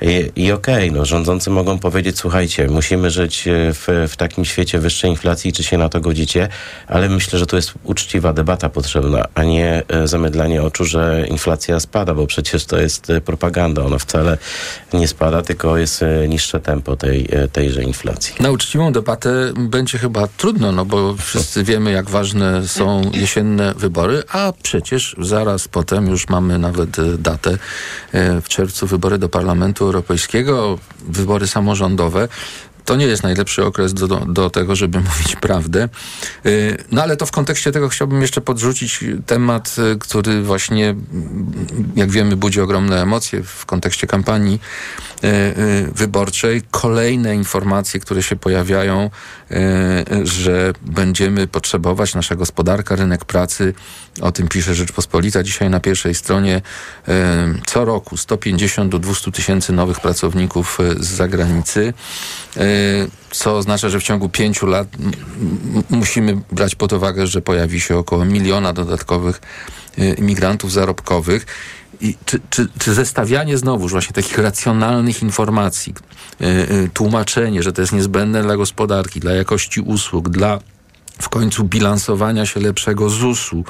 [0.02, 4.46] I, i okej, okay, no, rządzący mogą powiedzieć, słuchajcie, musimy żyć e, w, w takim
[4.46, 6.50] świecie wyższej inflacji, czy się na to godzicie,
[6.88, 11.80] ale myślę, że tu jest uczciwa debata potrzebna a nie e, zamydlanie oczu, że inflacja
[11.80, 13.86] spada, bo przecież to jest e, propaganda.
[13.86, 14.38] Ona wcale
[14.94, 18.36] nie spada, tylko jest e, niższe tempo tej, tejże inflacji.
[18.40, 24.24] Na uczciwą debatę będzie chyba trudno, no bo wszyscy wiemy, jak ważne są jesienne wybory,
[24.32, 27.58] a przecież zaraz potem już mamy nawet datę
[28.14, 32.28] w czerwcu wybory do Parlamentu Europejskiego, wybory samorządowe
[32.86, 35.90] to nie jest najlepszy okres do, do, tego, żeby mówić prawdę.
[36.46, 40.96] Y, no ale to w kontekście tego chciałbym jeszcze podrzucić temat, y, który właśnie,
[41.96, 44.60] jak wiemy, budzi ogromne emocje w kontekście kampanii
[45.24, 45.30] y,
[45.96, 46.62] wyborczej.
[46.72, 49.10] Kolejne informacje, które się pojawiają,
[50.24, 53.74] że będziemy potrzebować, nasza gospodarka, rynek pracy,
[54.22, 56.62] o tym pisze Rzeczpospolita dzisiaj na pierwszej stronie,
[57.66, 61.94] co roku 150 do 200 tysięcy nowych pracowników z zagranicy.
[63.32, 64.88] Co oznacza, że w ciągu pięciu lat
[65.90, 69.42] musimy brać pod uwagę, że pojawi się około miliona dodatkowych
[70.18, 71.46] imigrantów zarobkowych.
[72.02, 75.94] I czy, czy, czy zestawianie znowuż właśnie takich racjonalnych informacji,
[76.94, 80.60] tłumaczenie, że to jest niezbędne dla gospodarki, dla jakości usług, dla
[81.20, 83.64] w końcu bilansowania się lepszego ZUS-u.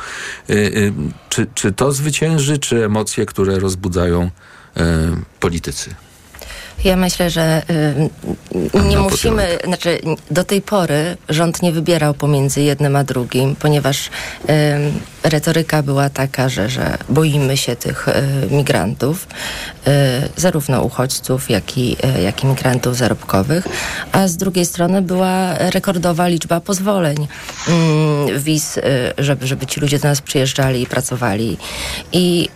[1.29, 4.29] Czy, czy to zwycięży, czy emocje, które rozbudzają
[5.39, 5.95] politycy?
[6.83, 7.61] Ja myślę, że
[8.75, 9.99] y, nie musimy, znaczy
[10.31, 14.09] do tej pory rząd nie wybierał pomiędzy jednym a drugim, ponieważ y,
[15.23, 18.13] retoryka była taka, że, że boimy się tych y,
[18.51, 19.27] migrantów,
[19.87, 19.91] y,
[20.35, 23.67] zarówno uchodźców, jak i, y, jak i migrantów zarobkowych,
[24.11, 27.27] a z drugiej strony była rekordowa liczba pozwoleń
[27.67, 28.81] mm, wiz, y,
[29.17, 31.57] żeby, żeby ci ludzie do nas przyjeżdżali i pracowali.
[32.11, 32.49] I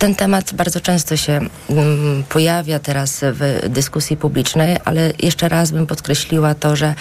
[0.00, 5.86] ten temat bardzo często się mm, pojawia teraz w dyskusji publicznej, ale jeszcze raz bym
[5.86, 6.94] podkreśliła to, że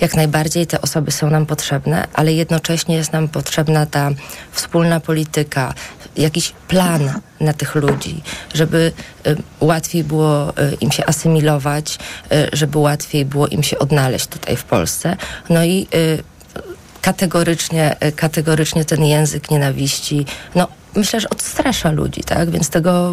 [0.00, 4.10] jak najbardziej te osoby są nam potrzebne, ale jednocześnie jest nam potrzebna ta
[4.52, 5.74] wspólna polityka,
[6.16, 8.22] jakiś plan na tych ludzi,
[8.54, 8.92] żeby
[9.26, 11.98] y, łatwiej było y, im się asymilować,
[12.32, 15.16] y, żeby łatwiej było im się odnaleźć tutaj w Polsce.
[15.50, 15.86] No i
[17.02, 22.50] kategorycznie, kategorycznie ten język nienawiści, no myślę, że odstrasza ludzi, tak?
[22.50, 23.12] Więc tego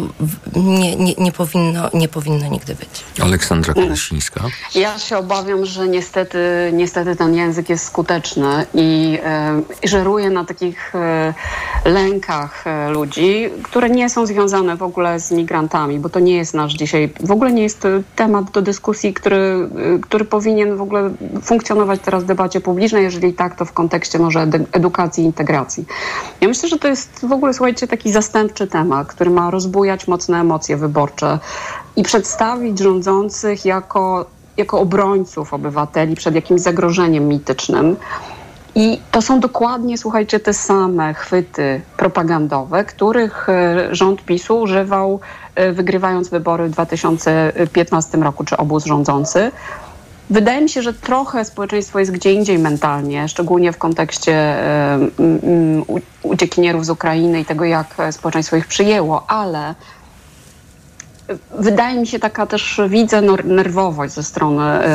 [0.56, 3.04] nie, nie, nie, powinno, nie powinno nigdy być.
[3.22, 4.40] Aleksandra Kolesińska.
[4.74, 6.38] Ja się obawiam, że niestety,
[6.72, 11.34] niestety ten język jest skuteczny i e, żeruje na takich e,
[11.84, 16.54] lękach e, ludzi, które nie są związane w ogóle z migrantami, bo to nie jest
[16.54, 19.68] nasz dzisiaj, w ogóle nie jest temat do dyskusji, który,
[20.02, 21.10] który powinien w ogóle
[21.42, 25.84] funkcjonować teraz w debacie publicznej, jeżeli tak, to w kontekście może edukacji i integracji.
[26.40, 30.08] Ja myślę, że to jest w ogóle, słuchaj, słuchajcie, taki zastępczy temat, który ma rozbujać
[30.08, 31.38] mocne emocje wyborcze
[31.96, 37.96] i przedstawić rządzących jako, jako obrońców obywateli przed jakimś zagrożeniem mitycznym.
[38.74, 45.20] I to są dokładnie, słuchajcie, te same chwyty propagandowe, których e, rząd PiSu używał,
[45.54, 49.52] e, wygrywając wybory w 2015 roku, czy obóz rządzący.
[50.30, 54.56] Wydaje mi się, że trochę społeczeństwo jest gdzie indziej mentalnie, szczególnie w kontekście
[56.22, 59.74] uciekinierów z Ukrainy i tego, jak społeczeństwo ich przyjęło, ale
[61.58, 64.86] wydaje mi się taka też, widzę nerwowość ze strony e,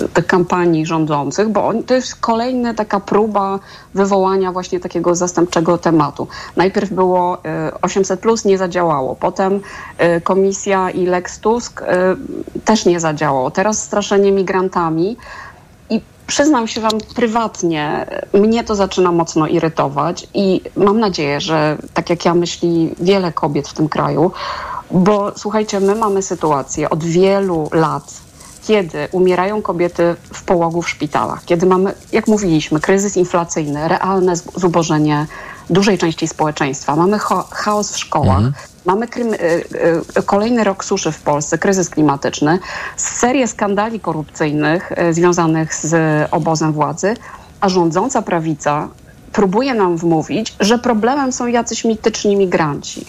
[0.00, 3.58] e, tych kampanii rządzących, bo to jest kolejna taka próba
[3.94, 6.28] wywołania właśnie takiego zastępczego tematu.
[6.56, 7.38] Najpierw było
[7.82, 9.14] 800 e, plus, nie zadziałało.
[9.14, 9.60] Potem
[10.24, 11.84] komisja i Lex Tusk
[12.64, 13.50] też nie zadziałało.
[13.50, 15.16] Teraz straszenie migrantami.
[16.26, 22.24] Przyznam się Wam prywatnie, mnie to zaczyna mocno irytować i mam nadzieję, że tak jak
[22.24, 24.32] ja myśli wiele kobiet w tym kraju,
[24.92, 28.04] bo słuchajcie, my mamy sytuację od wielu lat,
[28.62, 35.26] kiedy umierają kobiety w połogu w szpitalach, kiedy mamy, jak mówiliśmy, kryzys inflacyjny, realne zubożenie
[35.70, 37.18] dużej części społeczeństwa, mamy
[37.50, 38.54] chaos w szkołach, mhm.
[38.84, 39.64] mamy y,
[40.18, 42.58] y, kolejny rok suszy w Polsce, kryzys klimatyczny,
[42.96, 45.94] serię skandali korupcyjnych y, związanych z
[46.30, 47.14] obozem władzy,
[47.60, 48.88] a rządząca prawica
[49.32, 53.06] próbuje nam wmówić, że problemem są jacyś mityczni migranci.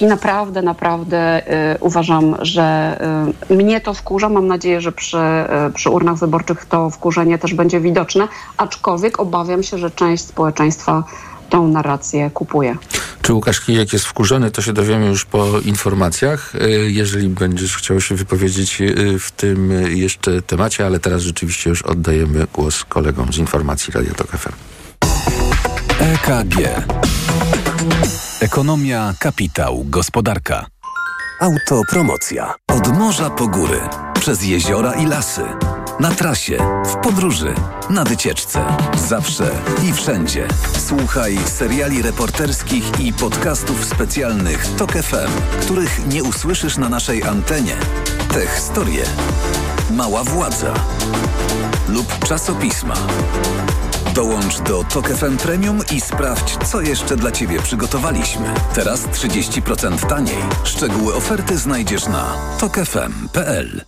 [0.00, 1.42] I naprawdę, naprawdę
[1.74, 2.98] y, uważam, że
[3.50, 4.28] y, mnie to wkurza.
[4.28, 9.62] Mam nadzieję, że przy, y, przy urnach wyborczych to wkurzenie też będzie widoczne, aczkolwiek obawiam
[9.62, 11.04] się, że część społeczeństwa
[11.50, 12.76] tą narrację kupuje.
[13.22, 16.54] Czy Łukasz Kijek jest wkurzony, to się dowiemy już po informacjach.
[16.54, 21.82] Y, jeżeli będziesz chciał się wypowiedzieć y, w tym jeszcze temacie, ale teraz rzeczywiście już
[21.82, 24.73] oddajemy głos kolegom z informacji Radio Tok FM.
[26.04, 26.56] EKG.
[28.40, 30.66] Ekonomia, kapitał, gospodarka.
[31.40, 32.54] Autopromocja.
[32.68, 33.80] Od morza po góry,
[34.20, 35.42] przez jeziora i lasy.
[36.00, 37.54] Na trasie, w podróży,
[37.90, 38.64] na wycieczce.
[39.08, 39.50] Zawsze
[39.88, 40.48] i wszędzie.
[40.78, 47.76] Słuchaj seriali reporterskich i podcastów specjalnych TOK FM, których nie usłyszysz na naszej antenie.
[48.32, 49.04] Te historie.
[49.90, 50.74] Mała władza.
[51.88, 52.94] Lub czasopisma.
[54.14, 58.54] Dołącz do Tok FM Premium i sprawdź, co jeszcze dla Ciebie przygotowaliśmy.
[58.74, 60.38] Teraz 30% taniej.
[60.64, 63.84] Szczegóły oferty znajdziesz na tokefm.pl.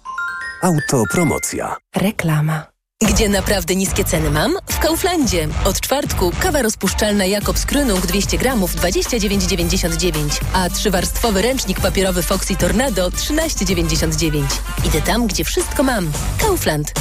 [0.63, 1.77] Autopromocja.
[1.97, 2.67] Reklama.
[3.03, 4.55] Gdzie naprawdę niskie ceny mam?
[4.71, 5.49] W Kauflandzie.
[5.65, 13.11] Od czwartku kawa rozpuszczalna Jakobs Krönung 200 gramów 29,99, a trzywarstwowy ręcznik papierowy Foxy Tornado
[13.11, 14.43] 13,99.
[14.85, 16.11] Idę tam, gdzie wszystko mam.
[16.41, 16.93] Kaufland.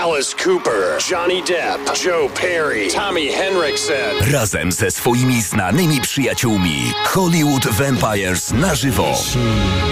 [0.00, 4.32] Alice Cooper, Johnny Depp, Joe Perry, Tommy Henriksen.
[4.32, 9.08] Razem ze swoimi znanymi przyjaciółmi Hollywood Vampires na żywo.
[9.10, 9.42] Listen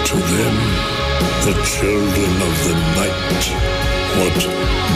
[0.05, 0.57] to them,
[1.45, 3.79] the children of the night.
[4.15, 4.47] what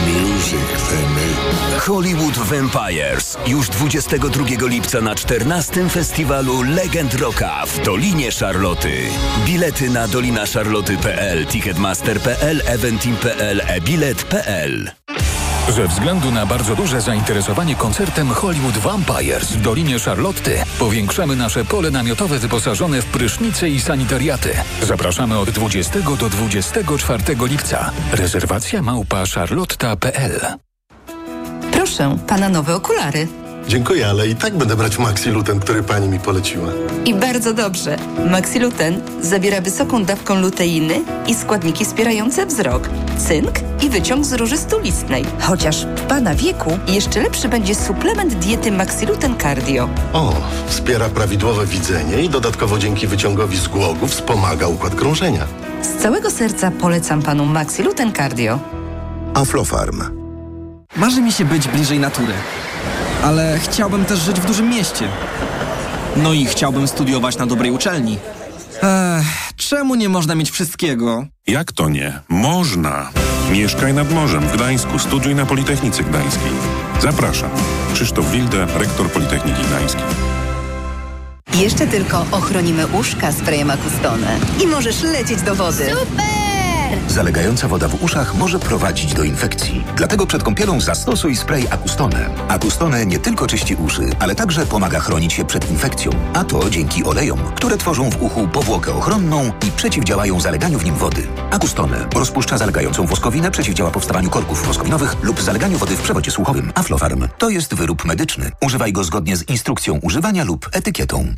[0.06, 1.82] music they make.
[1.86, 3.38] Hollywood Vampires.
[3.46, 8.98] Już 22 lipca na 14 festiwalu Legend Rocka w Dolinie Charloty.
[9.46, 15.03] Bilety na dolinaszarloty.pl, ticketmaster.pl, eventim.pl, e-bilet.pl.
[15.68, 21.90] Ze względu na bardzo duże zainteresowanie koncertem Hollywood Vampires w Dolinie Charlotty powiększamy nasze pole
[21.90, 24.50] namiotowe wyposażone w prysznice i sanitariaty.
[24.82, 27.90] Zapraszamy od 20 do 24 lipca.
[28.12, 30.40] Rezerwacja małpa charlotta.pl
[31.72, 33.28] Proszę, pana nowe okulary.
[33.68, 36.68] Dziękuję, ale i tak będę brać Maxiluten, który pani mi poleciła.
[37.04, 37.96] I bardzo dobrze.
[38.30, 42.88] Maxiluten zawiera wysoką dawką luteiny i składniki wspierające wzrok,
[43.18, 43.50] cynk
[43.82, 45.24] i wyciąg z róży stulistnej.
[45.40, 49.88] Chociaż w pana wieku jeszcze lepszy będzie suplement diety Maxiluten Cardio.
[50.12, 50.32] O,
[50.66, 55.46] wspiera prawidłowe widzenie i dodatkowo dzięki wyciągowi z głogu wspomaga układ krążenia.
[55.82, 58.58] Z całego serca polecam panu Maxiluten Cardio.
[59.34, 60.02] Aflofarm.
[60.96, 62.32] Marzy mi się być bliżej natury,
[63.24, 65.08] ale chciałbym też żyć w dużym mieście.
[66.16, 68.18] No i chciałbym studiować na dobrej uczelni.
[68.82, 71.26] Ech, czemu nie można mieć wszystkiego?
[71.46, 72.20] Jak to nie?
[72.28, 73.10] Można!
[73.50, 76.52] Mieszkaj nad morzem w Gdańsku, studiuj na Politechnice Gdańskiej.
[77.00, 77.50] Zapraszam.
[77.94, 80.04] Krzysztof Wilde, rektor Politechniki Gdańskiej.
[81.54, 85.90] Jeszcze tylko ochronimy uszka sprayem Acustone i możesz lecieć do wody.
[85.90, 86.43] Super!
[87.08, 89.84] Zalegająca woda w uszach może prowadzić do infekcji.
[89.96, 92.30] Dlatego przed kąpielą zastosuj spray Acustone.
[92.48, 96.10] Acustone nie tylko czyści uszy, ale także pomaga chronić się przed infekcją.
[96.34, 100.94] A to dzięki olejom, które tworzą w uchu powłokę ochronną i przeciwdziałają zaleganiu w nim
[100.94, 101.26] wody.
[101.50, 106.72] Acustone rozpuszcza zalegającą woskowinę, przeciwdziała powstawaniu korków woskowinowych lub zaleganiu wody w przewodzie słuchowym.
[106.74, 108.50] Aflofarm to jest wyrób medyczny.
[108.62, 111.34] Używaj go zgodnie z instrukcją używania lub etykietą.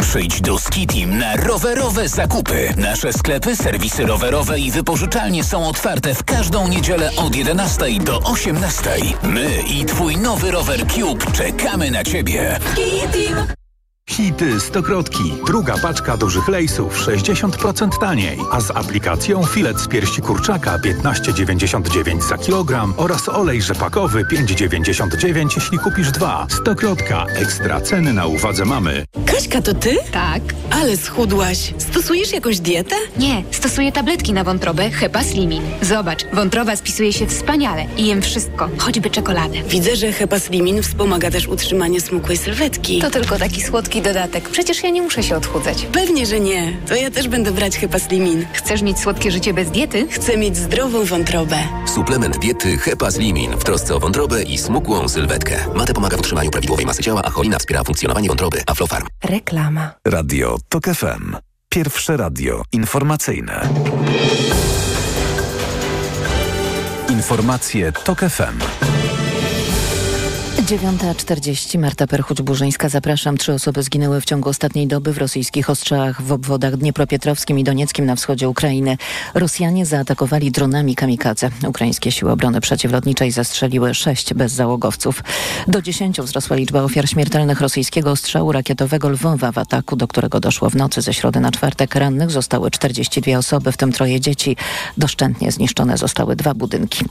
[0.00, 2.74] Przyjdź do Skitim na rowerowe zakupy.
[2.76, 8.90] Nasze sklepy, serwisy rowerowe i wypożyczalnie są otwarte w każdą niedzielę od 11 do 18.
[9.22, 12.58] My i twój nowy rower Cube czekamy na ciebie.
[14.08, 15.34] Hity Stokrotki.
[15.46, 22.38] Druga paczka dużych lejsów 60% taniej, a z aplikacją filet z piersi kurczaka 15,99 za
[22.38, 26.46] kilogram oraz olej rzepakowy 5,99 jeśli kupisz dwa.
[26.50, 27.26] Stokrotka.
[27.34, 29.04] Ekstra ceny na uwadze mamy.
[29.26, 29.96] Kaśka, to ty?
[30.12, 30.42] Tak.
[30.70, 31.74] Ale schudłaś.
[31.78, 32.96] Stosujesz jakąś dietę?
[33.18, 35.62] Nie, stosuję tabletki na wątrobę Hepa Slimin.
[35.82, 39.62] Zobacz, wątroba spisuje się wspaniale i jem wszystko, choćby czekoladę.
[39.68, 42.98] Widzę, że Hepa Slimin wspomaga też utrzymanie smukłej sylwetki.
[42.98, 44.48] To tylko taki słodki dodatek.
[44.48, 45.86] Przecież ja nie muszę się odchudzać.
[45.92, 46.76] Pewnie, że nie.
[46.88, 48.46] To ja też będę brać Hepa Slimin.
[48.52, 50.06] Chcesz mieć słodkie życie bez diety?
[50.10, 51.56] Chcę mieć zdrową wątrobę.
[51.94, 55.56] Suplement diety Hepa Slimin w trosce o wątrobę i smukłą sylwetkę.
[55.74, 58.62] Mate pomaga w utrzymaniu prawidłowej masy ciała, a cholina wspiera funkcjonowanie wątroby.
[58.66, 59.06] Aflofarm.
[59.24, 59.90] Reklama.
[60.04, 61.36] Radio TOK FM.
[61.68, 63.68] Pierwsze radio informacyjne.
[67.08, 68.58] Informacje TOK FM.
[70.58, 71.78] 9.40.
[71.78, 72.88] Marta Perchuć-Burzyńska.
[72.88, 73.36] Zapraszam.
[73.36, 78.06] Trzy osoby zginęły w ciągu ostatniej doby w rosyjskich ostrzałach w obwodach dniepropietrowskim i donieckim
[78.06, 78.96] na wschodzie Ukrainy.
[79.34, 81.50] Rosjanie zaatakowali dronami kamikadze.
[81.66, 85.22] Ukraińskie siły obrony przeciwlotniczej zastrzeliły sześć bezzałogowców.
[85.68, 90.70] Do dziesięciu wzrosła liczba ofiar śmiertelnych rosyjskiego ostrzału rakietowego Lwowa w ataku, do którego doszło
[90.70, 91.94] w nocy ze środy na czwartek.
[91.94, 94.56] Rannych zostały 42 osoby, w tym troje dzieci.
[94.96, 97.04] Doszczętnie zniszczone zostały dwa budynki.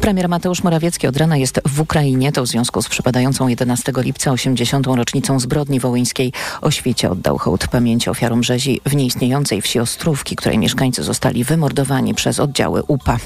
[0.00, 2.32] Premier Mateusz Morawiecki od rana jest w Ukrainie.
[2.32, 4.86] To w związku z przypadającą 11 lipca 80.
[4.86, 10.58] rocznicą zbrodni wołyńskiej o świecie oddał hołd pamięci ofiarom rzezi w nieistniejącej wsi Ostrówki, której
[10.58, 13.16] mieszkańcy zostali wymordowani przez oddziały UPA.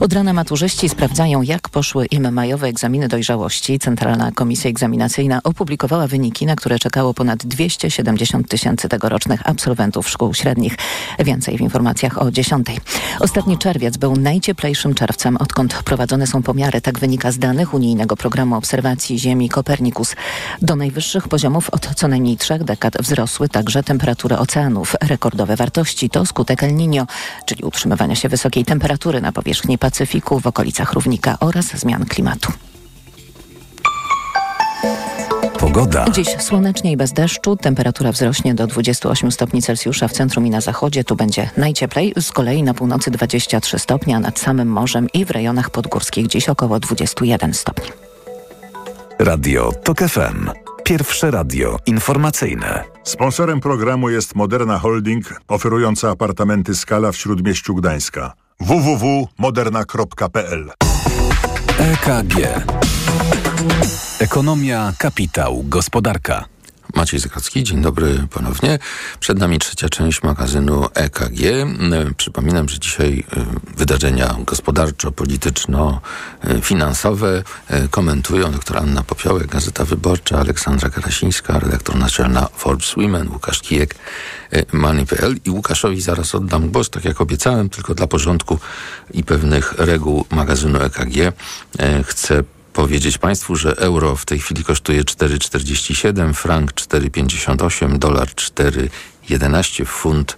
[0.00, 3.78] Od rana maturzyści sprawdzają, jak poszły im majowe egzaminy dojrzałości.
[3.78, 10.76] Centralna Komisja Egzaminacyjna opublikowała wyniki, na które czekało ponad 270 tysięcy tegorocznych absolwentów szkół średnich.
[11.18, 12.66] Więcej w informacjach o 10.
[13.20, 16.80] Ostatni czerwiec był najcieplejszym czerwcem, odkąd prowadzone są pomiary.
[16.80, 20.16] Tak wynika z danych unijnego programu obserwacji Ziemi Kopernikus.
[20.62, 24.96] Do najwyższych poziomów od co najmniej trzech dekad wzrosły także temperatury oceanów.
[25.00, 27.06] Rekordowe wartości to skutek El Niño,
[27.46, 32.52] czyli utrzymywania się wysokiej temperatury na powierzchni Pacyfiku w okolicach równika oraz zmian klimatu.
[35.58, 36.10] Pogoda.
[36.10, 37.56] Dziś słonecznie i bez deszczu.
[37.56, 41.04] Temperatura wzrośnie do 28 stopni Celsjusza w centrum i na zachodzie.
[41.04, 42.12] Tu będzie najcieplej.
[42.20, 46.48] Z kolei na północy 23 stopni, a nad samym morzem i w rejonach podgórskich dziś
[46.48, 48.07] około 21 stopni.
[49.18, 50.50] Radio TOK FM.
[50.84, 52.84] Pierwsze radio informacyjne.
[53.04, 58.32] Sponsorem programu jest Moderna Holding, oferująca apartamenty Skala w Śródmieściu Gdańska.
[58.60, 60.70] www.moderna.pl
[61.78, 62.34] EKG.
[64.20, 66.44] Ekonomia, kapitał, gospodarka.
[66.94, 68.78] Maciej Zakrocki, dzień dobry ponownie.
[69.20, 71.40] Przed nami trzecia część magazynu EKG.
[72.16, 73.24] Przypominam, że dzisiaj
[73.76, 77.42] wydarzenia gospodarczo-polityczno-finansowe
[77.90, 83.94] komentują doktor Anna Popiołek, Gazeta Wyborcza, Aleksandra Karasińska, redaktor naczelna Forbes Women, Łukasz Kijek,
[84.72, 88.58] Money.pl i Łukaszowi zaraz oddam głos, tak jak obiecałem, tylko dla porządku
[89.14, 91.32] i pewnych reguł magazynu EKG
[92.04, 92.42] chcę
[92.78, 100.36] powiedzieć Państwu, że euro w tej chwili kosztuje 4,47, frank 4,58, dolar 4,11, funt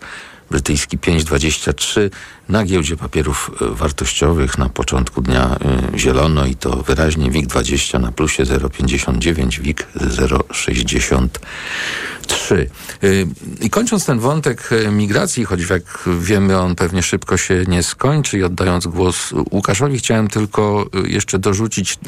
[0.51, 2.11] brytyjski 5,23.
[2.49, 5.57] Na giełdzie papierów wartościowych na początku dnia
[5.95, 12.67] y, zielono i to wyraźnie WIG 20 na plusie 0,59, WIG 0,63.
[13.05, 13.27] Y,
[13.61, 18.43] I kończąc ten wątek migracji, choć jak wiemy on pewnie szybko się nie skończy i
[18.43, 21.99] oddając głos Łukaszowi, chciałem tylko jeszcze dorzucić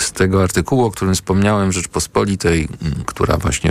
[0.00, 2.68] z tego artykułu, o którym wspomniałem, Rzeczpospolitej,
[3.06, 3.70] która właśnie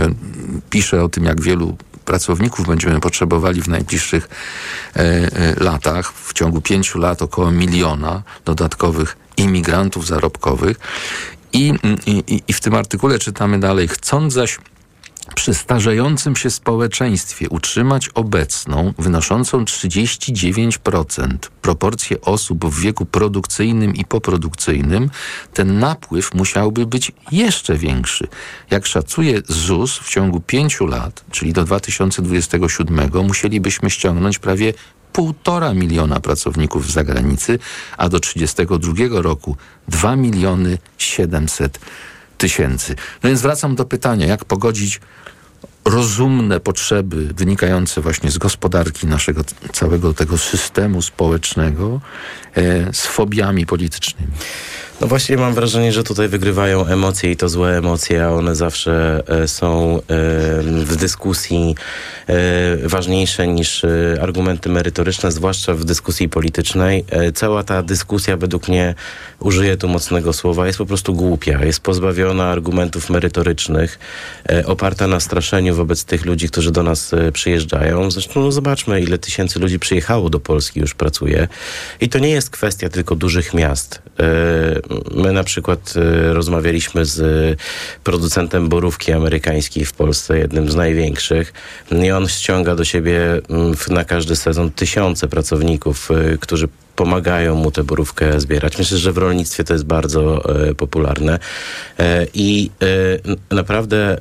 [0.70, 1.76] pisze o tym, jak wielu
[2.12, 6.12] pracowników będziemy potrzebowali w najbliższych e, e, latach.
[6.12, 10.76] W ciągu pięciu lat około miliona dodatkowych imigrantów zarobkowych.
[11.52, 11.74] I,
[12.06, 14.58] i, I w tym artykule czytamy dalej, chcąc zaś
[15.34, 25.10] przy starzejącym się społeczeństwie utrzymać obecną, wynoszącą 39% proporcję osób w wieku produkcyjnym i poprodukcyjnym,
[25.54, 28.28] ten napływ musiałby być jeszcze większy.
[28.70, 34.74] Jak szacuje ZUS, w ciągu pięciu lat, czyli do 2027, musielibyśmy ściągnąć prawie
[35.12, 37.58] półtora miliona pracowników z zagranicy,
[37.96, 39.56] a do 32 roku
[39.88, 41.78] 2 miliony 700
[42.42, 42.94] tysięcy.
[43.22, 45.00] No więc wracam do pytania, jak pogodzić
[45.84, 52.00] rozumne potrzeby wynikające właśnie z gospodarki naszego całego tego systemu społecznego
[52.56, 54.32] e, z fobiami politycznymi.
[55.00, 59.22] No właśnie mam wrażenie, że tutaj wygrywają emocje i to złe emocje, a one zawsze
[59.26, 60.00] e, są e,
[60.62, 61.74] w dyskusji
[62.26, 63.86] e, ważniejsze niż
[64.20, 67.04] argumenty merytoryczne, zwłaszcza w dyskusji politycznej.
[67.34, 68.94] Cała ta dyskusja według mnie,
[69.40, 71.64] użyję tu mocnego słowa, jest po prostu głupia.
[71.64, 73.98] Jest pozbawiona argumentów merytorycznych,
[74.66, 78.10] oparta na straszeniu wobec tych ludzi, którzy do nas przyjeżdżają.
[78.10, 81.48] Zresztą no zobaczmy, ile tysięcy ludzi przyjechało do Polski, już pracuje.
[82.00, 84.02] I to nie jest kwestia tylko dużych miast
[85.14, 87.20] My na przykład y, rozmawialiśmy z
[88.04, 91.52] producentem borówki amerykańskiej w Polsce, jednym z największych,
[92.02, 97.70] i on ściąga do siebie mm, na każdy sezon tysiące pracowników, y, którzy pomagają mu
[97.70, 98.78] tę borówkę zbierać.
[98.78, 101.38] Myślę, że w rolnictwie to jest bardzo e, popularne
[101.98, 102.70] e, i
[103.50, 104.18] e, naprawdę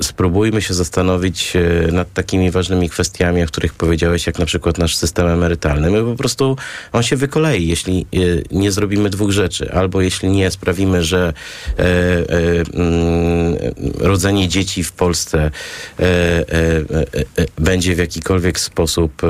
[0.00, 1.52] spróbujmy się zastanowić
[1.92, 5.90] nad takimi ważnymi kwestiami, o których powiedziałeś, jak na przykład nasz system emerytalny.
[5.90, 6.56] My po prostu,
[6.92, 8.06] on się wykolei, jeśli
[8.50, 9.72] nie zrobimy dwóch rzeczy.
[9.72, 11.32] Albo jeśli nie sprawimy, że
[11.76, 13.56] mm,
[13.98, 15.50] rodzenie dzieci w Polsce
[17.58, 19.22] będzie w jakikolwiek sposób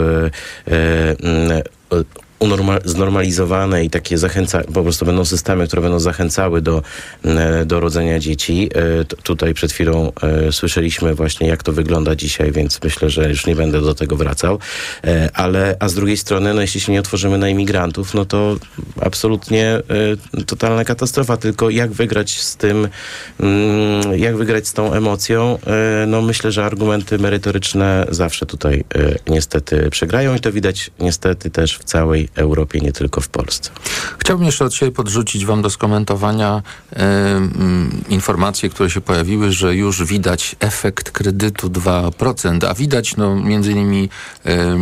[2.41, 6.83] mm, znormalizowane i takie zachęca, po prostu będą systemy, które będą zachęcały do,
[7.25, 8.71] e, do rodzenia dzieci.
[8.75, 13.47] E, tutaj przed chwilą e, słyszeliśmy właśnie, jak to wygląda dzisiaj, więc myślę, że już
[13.47, 14.59] nie będę do tego wracał.
[15.35, 18.57] Ale, a z drugiej strony, no jeśli się nie otworzymy na imigrantów, no to
[19.01, 19.83] absolutnie
[20.47, 21.37] totalna katastrofa.
[21.37, 22.89] Tylko jak wygrać z tym,
[23.41, 25.59] mm, jak wygrać z tą emocją?
[26.07, 28.85] No myślę, że argumenty merytoryczne zawsze tutaj
[29.29, 33.71] niestety przegrają i to widać niestety też w całej Europie, nie tylko w Polsce.
[34.19, 36.63] Chciałbym jeszcze od siebie podrzucić Wam do skomentowania
[36.93, 37.41] e,
[38.09, 44.09] informacje, które się pojawiły, że już widać efekt kredytu 2%, a widać no, między innymi
[44.45, 44.77] e,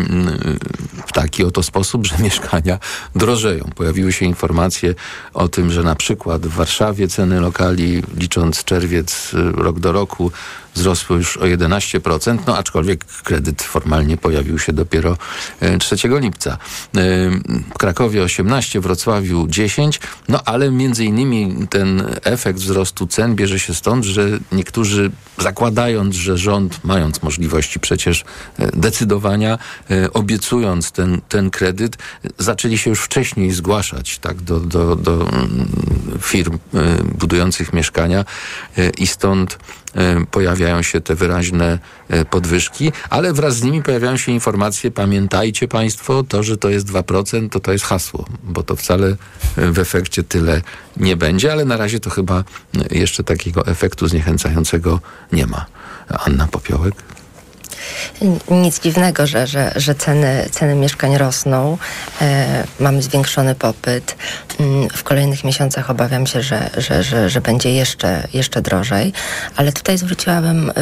[1.07, 2.79] w taki oto sposób, że mieszkania
[3.15, 3.71] drożeją.
[3.75, 4.95] Pojawiły się informacje
[5.35, 10.33] o tym, że na przykład w Warszawie ceny lokali, licząc czerwiec rok do roku,
[10.75, 15.17] wzrosły już o 11%, no aczkolwiek kredyt formalnie pojawił się dopiero
[15.79, 16.53] 3 e, lipca.
[16.53, 16.57] E,
[17.75, 23.59] w Krakowie 18, w Wrocławiu 10, no ale między innymi ten efekt wzrostu cen bierze
[23.59, 28.25] się stąd, że niektórzy zakładając, że rząd, mając możliwości przecież
[28.59, 29.59] e, decydowania,
[30.13, 31.97] obiecując ten, ten kredyt,
[32.39, 35.69] zaczęli się już wcześniej zgłaszać tak, do, do, do mm,
[36.21, 36.59] firm
[37.19, 38.25] budujących mieszkania
[38.99, 39.59] i stąd
[40.31, 41.79] pojawiają się te wyraźne
[42.09, 46.87] e, podwyżki, ale wraz z nimi pojawiają się informacje, pamiętajcie Państwo, to, że to jest
[46.87, 49.17] 2%, to to jest hasło, bo to wcale
[49.57, 50.63] e, w efekcie tyle
[50.97, 52.45] nie będzie, ale na razie to chyba
[52.91, 55.01] jeszcze takiego efektu zniechęcającego
[55.33, 55.67] nie ma.
[56.09, 56.95] Anna Popiołek?
[58.51, 61.79] Nic dziwnego, że, że, że ceny, ceny mieszkań rosną.
[62.21, 64.17] E, mamy zwiększony popyt.
[64.61, 69.13] Mm, w kolejnych miesiącach obawiam się, że, że, że, że będzie jeszcze, jeszcze drożej.
[69.57, 70.73] Ale tutaj zwróciłabym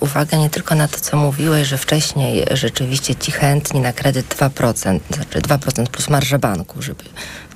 [0.00, 5.00] uwagę nie tylko na to, co mówiłeś, że wcześniej rzeczywiście ci chętni na kredyt 2%,
[5.14, 7.04] znaczy 2% plus marża banku, żeby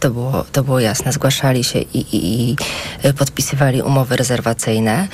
[0.01, 1.13] to było, to było jasne.
[1.13, 2.57] Zgłaszali się i, i, i
[3.19, 5.09] podpisywali umowy rezerwacyjne,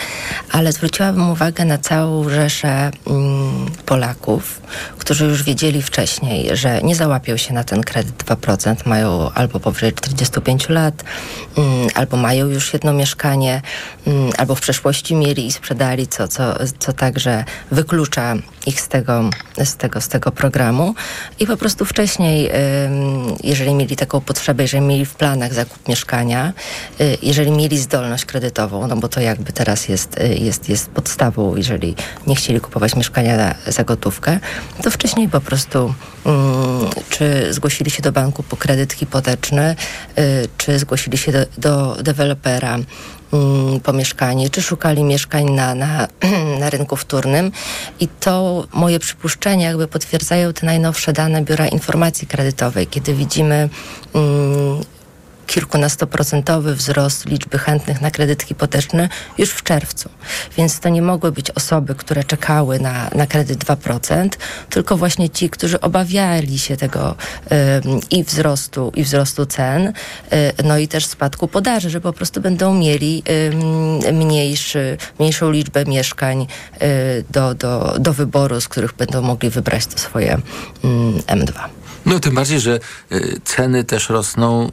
[0.51, 4.63] ale zwróciłabym uwagę na całą rzeszę mm, Polaków,
[4.99, 9.93] którzy już wiedzieli wcześniej, że nie załapią się na ten kredyt 2%, mają albo powyżej
[9.93, 11.05] 45 lat,
[11.57, 13.63] mm, albo mają już jedno mieszkanie,
[14.07, 18.35] mm, albo w przeszłości mieli i sprzedali, co, co, co także wyklucza
[18.67, 19.31] ich z tego,
[19.65, 20.95] z tego, z tego programu.
[21.41, 22.51] I po prostu wcześniej,
[23.45, 26.53] jeżeli mieli taką potrzebę, jeżeli mieli w planach zakup mieszkania,
[27.01, 31.57] y, jeżeli mieli zdolność kredytową, no bo to jakby teraz jest, y, jest, jest podstawą,
[31.57, 31.95] jeżeli
[32.27, 34.39] nie chcieli kupować mieszkania za, gotówkę,
[34.83, 35.95] to wcześniej po prostu
[36.25, 36.35] um,
[37.09, 39.77] czy zgłosili się do banku po kredyt hipoteczny,
[40.59, 42.79] czy zgłosili się do, do dewelopera,
[43.33, 46.09] Mm, pomieszkanie, czy szukali mieszkań na, na,
[46.61, 47.53] na rynku wtórnym.
[48.01, 53.69] I to moje przypuszczenia jakby potwierdzają te najnowsze dane Biura Informacji Kredytowej, kiedy widzimy
[54.15, 54.81] mm,
[55.47, 60.09] kilkunastoprocentowy wzrost liczby chętnych na kredyt hipoteczny już w czerwcu.
[60.57, 64.29] Więc to nie mogły być osoby, które czekały na, na kredyt 2%,
[64.71, 67.15] tylko właśnie ci, którzy obawiali się tego
[68.11, 69.93] i wzrostu, i wzrostu cen, y,
[70.65, 73.23] no i też spadku podaży, że po prostu będą mieli
[74.13, 76.47] mniejszy, mniejszą liczbę mieszkań
[76.83, 80.39] y, do, do, do wyboru, z których będą mogli wybrać to swoje
[81.27, 81.82] M2.
[82.07, 82.81] No tym bardziej, że
[83.13, 84.69] y, ceny też rosną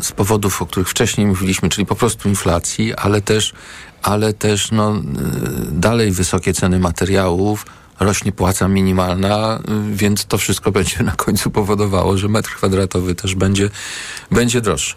[0.00, 3.52] y, z powodów, o których wcześniej mówiliśmy, czyli po prostu inflacji, ale też,
[4.02, 5.02] ale też no, y,
[5.72, 7.66] dalej wysokie ceny materiałów,
[8.00, 9.60] rośnie płaca minimalna,
[9.92, 13.70] więc to wszystko będzie na końcu powodowało, że metr kwadratowy też będzie,
[14.30, 14.94] będzie droższy.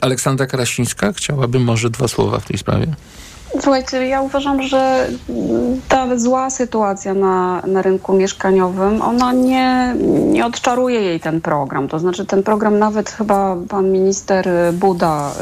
[0.00, 2.94] Aleksandra Karasińska, chciałaby może dwa słowa w tej sprawie?
[3.60, 5.08] Słuchajcie, ja uważam, że
[5.88, 11.88] ta zła sytuacja na, na rynku mieszkaniowym, ona nie, nie odczaruje jej ten program.
[11.88, 15.32] To znaczy ten program nawet chyba pan minister Buda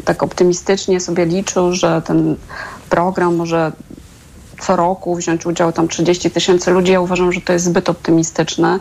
[0.00, 2.36] y, tak optymistycznie sobie liczył, że ten
[2.90, 3.72] program może
[4.60, 6.92] co roku wziąć udział tam 30 tysięcy ludzi.
[6.92, 8.78] Ja uważam, że to jest zbyt optymistyczne.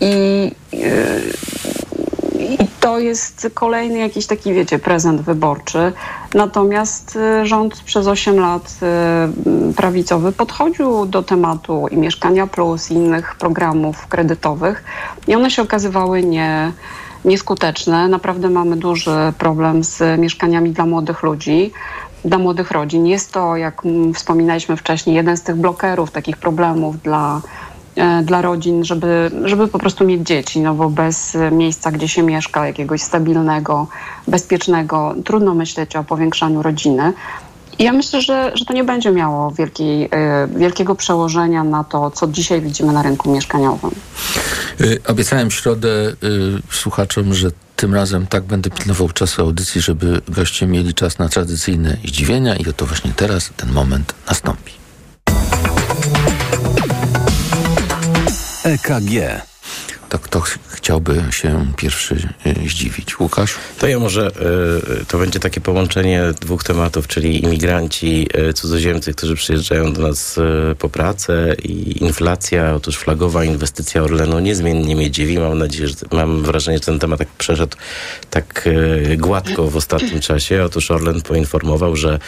[0.00, 1.32] I, y,
[2.40, 5.92] i to jest kolejny jakiś taki, wiecie, prezent wyborczy.
[6.34, 8.78] Natomiast y, rząd przez 8 lat
[9.70, 14.84] y, prawicowy podchodził do tematu i Mieszkania Plus, i innych programów kredytowych
[15.28, 16.72] i one się okazywały nie,
[17.24, 18.08] nieskuteczne.
[18.08, 21.72] Naprawdę mamy duży problem z mieszkaniami dla młodych ludzi
[22.24, 23.06] dla młodych rodzin.
[23.06, 23.82] Jest to, jak
[24.14, 27.40] wspominaliśmy wcześniej, jeden z tych blokerów takich problemów dla
[28.24, 32.66] dla rodzin, żeby, żeby po prostu mieć dzieci, no bo bez miejsca, gdzie się mieszka,
[32.66, 33.86] jakiegoś stabilnego,
[34.28, 37.12] bezpiecznego, trudno myśleć o powiększaniu rodziny.
[37.78, 42.10] I ja myślę, że, że to nie będzie miało wielkiej, e, wielkiego przełożenia na to,
[42.10, 43.90] co dzisiaj widzimy na rynku mieszkaniowym.
[44.80, 45.88] E, obiecałem w środę
[46.70, 51.96] słuchaczom, że tym razem tak będę pilnował czasu audycji, żeby goście mieli czas na tradycyjne
[52.04, 54.72] zdziwienia i oto właśnie teraz ten moment nastąpi.
[58.70, 59.49] EKG.
[60.10, 63.20] To kto chciałby się pierwszy e, zdziwić?
[63.20, 63.54] Łukasz?
[63.78, 69.34] To ja może, e, to będzie takie połączenie dwóch tematów, czyli imigranci, e, cudzoziemcy, którzy
[69.34, 70.40] przyjeżdżają do nas
[70.78, 72.74] po pracę i inflacja.
[72.74, 75.38] Otóż flagowa inwestycja Orlenu niezmiennie mnie dziwi.
[75.38, 77.76] Mam nadzieję, że mam wrażenie, że ten temat tak przeszedł
[78.30, 78.68] tak
[79.16, 80.64] gładko w ostatnim czasie.
[80.64, 82.18] Otóż Orlen poinformował, że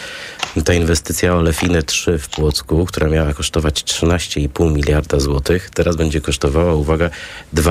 [0.64, 6.74] ta inwestycja Olefiny 3 w Płocku, która miała kosztować 13,5 miliarda złotych, teraz będzie kosztowała,
[6.74, 7.10] uwaga,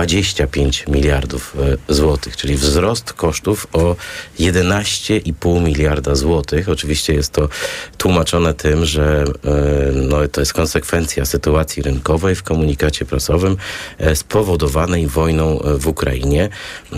[0.02, 1.56] 25 miliardów
[1.90, 3.96] e, złotych, czyli wzrost kosztów o
[4.40, 6.70] 11,5 miliarda złotych.
[6.70, 7.50] Oczywiście jest to
[7.98, 13.58] tłumaczone tym, że e, no, to jest konsekwencja sytuacji rynkowej w komunikacie prasowym
[13.98, 16.50] e, spowodowanej wojną w Ukrainie.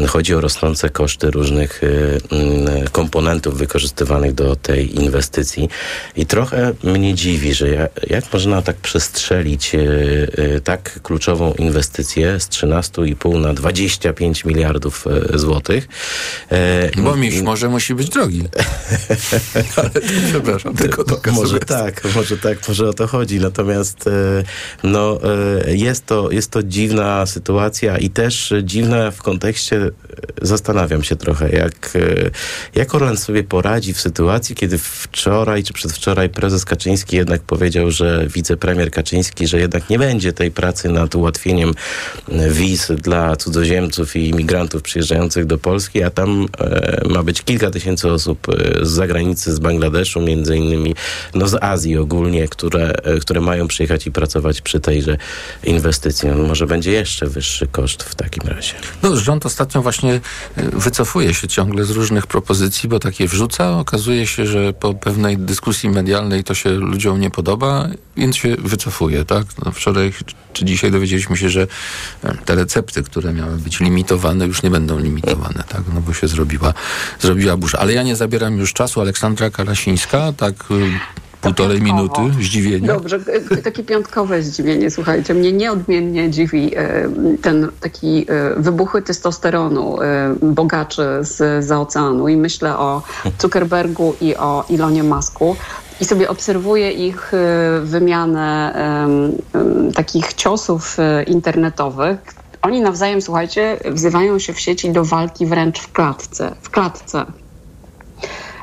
[0.08, 1.82] Chodzi o rosnące koszty różnych
[2.92, 5.70] komponentów wykorzystywanych do tej inwestycji.
[6.16, 9.72] I trochę mnie dziwi, że jak można tak przestrzelić
[10.64, 15.88] tak kluczową inwestycję z 13 15,5 na 25 miliardów złotych.
[16.98, 18.44] Bo miś może musi być drogi.
[19.76, 23.40] Ale to, przepraszam, tylko to Może tak, może tak, może o to chodzi.
[23.40, 24.10] Natomiast
[24.84, 25.20] no,
[25.68, 29.92] jest, to, jest to dziwna sytuacja i też dziwna w kontekście,
[30.42, 31.98] zastanawiam się trochę, jak,
[32.76, 38.28] jak Orlen sobie poradzi w sytuacji, kiedy wczoraj czy przedwczoraj prezes Kaczyński jednak powiedział, że
[38.28, 41.74] wicepremier Kaczyński, że jednak nie będzie tej pracy nad ułatwieniem
[42.50, 48.12] wiz dla cudzoziemców i imigrantów przyjeżdżających do Polski, a tam e, ma być kilka tysięcy
[48.12, 50.96] osób e, z zagranicy, z Bangladeszu między innymi,
[51.34, 55.18] no z Azji ogólnie, które, e, które mają przyjechać i pracować przy tejże
[55.64, 56.30] inwestycji.
[56.30, 58.74] No, może będzie jeszcze wyższy koszt w takim razie.
[59.04, 60.22] No rząd ostatnio właśnie
[60.58, 63.80] wycofuje się ciągle z różnych propozycji, bo takie wrzuca.
[63.80, 69.26] Okazuje się, że po pewnej dyskusji medialnej to się ludziom nie podoba, więc się wycofuje,
[69.26, 69.46] tak?
[69.66, 70.14] No wczoraj
[70.54, 71.68] czy dzisiaj dowiedzieliśmy się, że
[72.46, 75.82] te recepty, które miały być limitowane, już nie będą limitowane, tak?
[75.94, 76.74] No bo się zrobiła,
[77.20, 77.80] zrobiła burza.
[77.80, 79.02] Ale ja nie zabieram już czasu.
[79.02, 81.00] Aleksandra Karasińska, tak y,
[81.42, 82.88] półtorej minuty zdziwienia.
[82.88, 83.20] Dobrze,
[83.64, 85.34] takie piątkowe zdziwienie, słuchajcie.
[85.34, 86.72] Mnie nieodmiennie dziwi
[87.42, 88.26] ten taki
[88.58, 89.98] wybuchy testosteronu
[90.42, 93.02] bogaczy z, z oceanu i myślę o
[93.40, 95.56] Zuckerbergu i o Ilonie Masku
[96.02, 97.32] i sobie obserwuję ich
[97.84, 98.74] wymianę
[99.96, 100.98] takich ciosów
[101.28, 102.43] internetowych.
[102.64, 106.56] Oni nawzajem, słuchajcie, wzywają się w sieci do walki wręcz w klatce.
[106.62, 107.26] W klatce.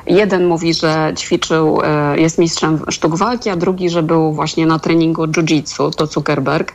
[0.07, 1.79] Jeden mówi, że ćwiczył,
[2.15, 6.73] jest mistrzem sztuk walki, a drugi, że był właśnie na treningu jiu-jitsu, to Zuckerberg.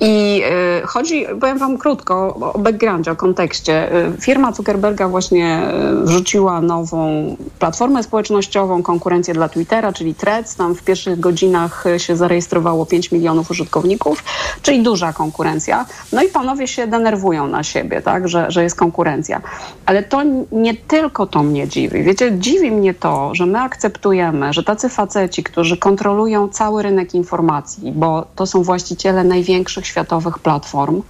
[0.00, 0.42] I
[0.82, 3.96] y, chodzi, powiem wam krótko, o backgroundzie, o kontekście.
[4.06, 5.62] Y, firma Zuckerberga właśnie
[6.02, 10.56] y, wrzuciła nową platformę społecznościową, konkurencję dla Twittera, czyli Threads.
[10.56, 14.24] Tam w pierwszych godzinach się zarejestrowało 5 milionów użytkowników,
[14.62, 15.86] czyli duża konkurencja.
[16.12, 19.40] No i panowie się denerwują na siebie, tak, że, że jest konkurencja.
[19.86, 20.22] Ale to
[20.52, 22.02] nie tylko to mnie dziwi.
[22.02, 27.92] Wiecie, dziwi mnie to, że my akceptujemy, że tacy faceci, którzy kontrolują cały rynek informacji,
[27.92, 31.02] bo to są właściciele największych światowych platform,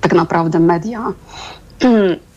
[0.00, 1.12] tak naprawdę media,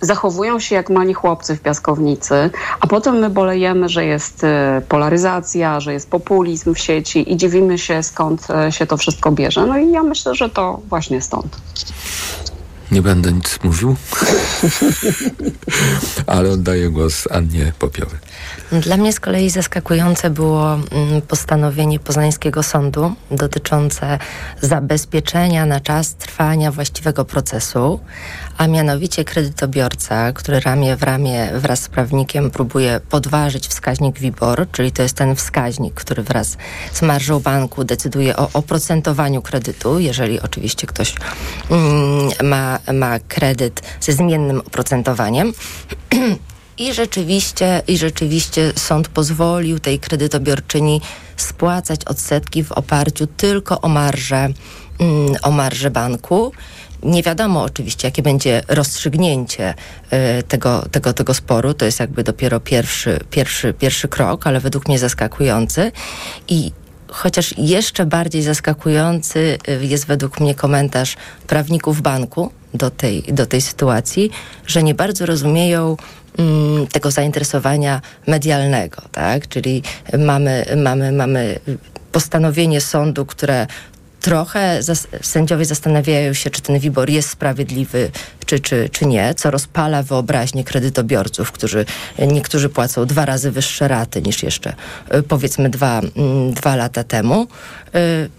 [0.01, 5.79] zachowują się jak mali chłopcy w piaskownicy, a potem my bolejemy, że jest e, polaryzacja,
[5.79, 9.65] że jest populizm w sieci i dziwimy się, skąd e, się to wszystko bierze.
[9.65, 11.57] No i ja myślę, że to właśnie stąd.
[12.91, 13.95] Nie będę nic mówił,
[16.27, 18.17] ale oddaję głos Annie Popiowy.
[18.71, 24.19] Dla mnie z kolei zaskakujące było mm, postanowienie Poznańskiego Sądu dotyczące
[24.61, 27.99] zabezpieczenia na czas trwania właściwego procesu,
[28.57, 34.91] a mianowicie kredytobiorca, który ramię w ramię wraz z prawnikiem próbuje podważyć wskaźnik WIBOR, czyli
[34.91, 36.57] to jest ten wskaźnik, który wraz
[36.93, 41.15] z marżą banku decyduje o oprocentowaniu kredytu, jeżeli oczywiście ktoś
[41.69, 45.53] mm, ma, ma kredyt ze zmiennym oprocentowaniem.
[46.77, 51.01] I rzeczywiście, I rzeczywiście sąd pozwolił tej kredytobiorczyni
[51.37, 54.49] spłacać odsetki w oparciu tylko o marżę,
[54.99, 56.51] mm, o marżę banku.
[57.03, 59.73] Nie wiadomo oczywiście, jakie będzie rozstrzygnięcie
[60.39, 61.73] y, tego, tego, tego sporu.
[61.73, 65.91] To jest jakby dopiero pierwszy, pierwszy, pierwszy krok, ale według mnie zaskakujący.
[66.47, 66.71] I
[67.07, 71.15] chociaż jeszcze bardziej zaskakujący y, jest według mnie komentarz
[71.47, 74.31] prawników banku do tej, do tej sytuacji,
[74.67, 75.97] że nie bardzo rozumieją
[76.91, 79.47] tego zainteresowania medialnego, tak?
[79.47, 79.83] Czyli
[80.17, 81.59] mamy, mamy, mamy
[82.11, 83.67] postanowienie sądu, które
[84.23, 88.11] trochę zas sędziowie zastanawiają się, czy ten WIBOR jest sprawiedliwy,
[88.45, 91.85] czy, czy, czy nie, co rozpala wyobraźnię kredytobiorców, którzy
[92.27, 94.73] niektórzy płacą dwa razy wyższe raty niż jeszcze
[95.15, 97.47] y, powiedzmy dwa, mm, dwa lata temu.
[97.95, 98.29] Y,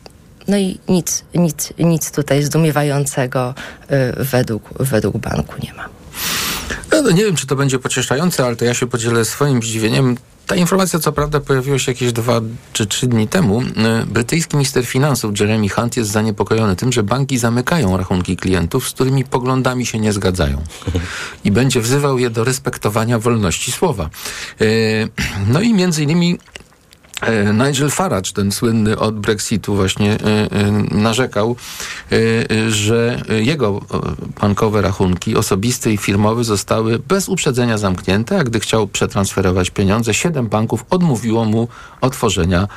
[0.48, 3.54] no i nic, nic, nic tutaj zdumiewającego
[4.18, 6.03] y, według, według banku nie ma.
[6.92, 10.16] No, nie wiem, czy to będzie pocieszające, ale to ja się podzielę swoim zdziwieniem.
[10.46, 12.40] Ta informacja, co prawda, pojawiła się jakieś dwa
[12.72, 13.62] czy trzy dni temu.
[14.06, 19.24] Brytyjski minister finansów Jeremy Hunt jest zaniepokojony tym, że banki zamykają rachunki klientów, z którymi
[19.24, 20.62] poglądami się nie zgadzają.
[21.44, 24.10] I będzie wzywał je do respektowania wolności słowa.
[25.48, 26.53] No i między innymi E,
[27.52, 31.56] Nigel Farage, ten słynny od Brexitu, właśnie e, e, narzekał,
[32.68, 33.80] że jego
[34.40, 40.46] bankowe rachunki osobiste i firmowe zostały bez uprzedzenia zamknięte, a gdy chciał przetransferować pieniądze, siedem
[40.46, 41.68] banków odmówiło mu
[42.00, 42.68] otworzenia e,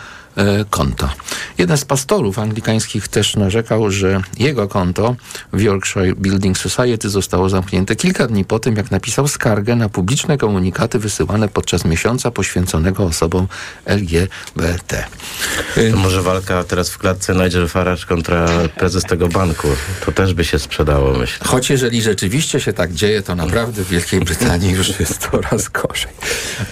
[0.69, 1.13] konta.
[1.57, 5.15] Jeden z pastorów anglikańskich też narzekał, że jego konto
[5.53, 10.37] w Yorkshire Building Society zostało zamknięte kilka dni po tym, jak napisał skargę na publiczne
[10.37, 13.47] komunikaty wysyłane podczas miesiąca poświęconego osobom
[13.85, 15.05] LGBT.
[15.91, 19.67] To może walka teraz w klatce Nigel Farage kontra prezes tego banku.
[20.05, 21.47] To też by się sprzedało, myślę.
[21.47, 26.11] Choć jeżeli rzeczywiście się tak dzieje, to naprawdę w Wielkiej Brytanii już jest coraz gorzej.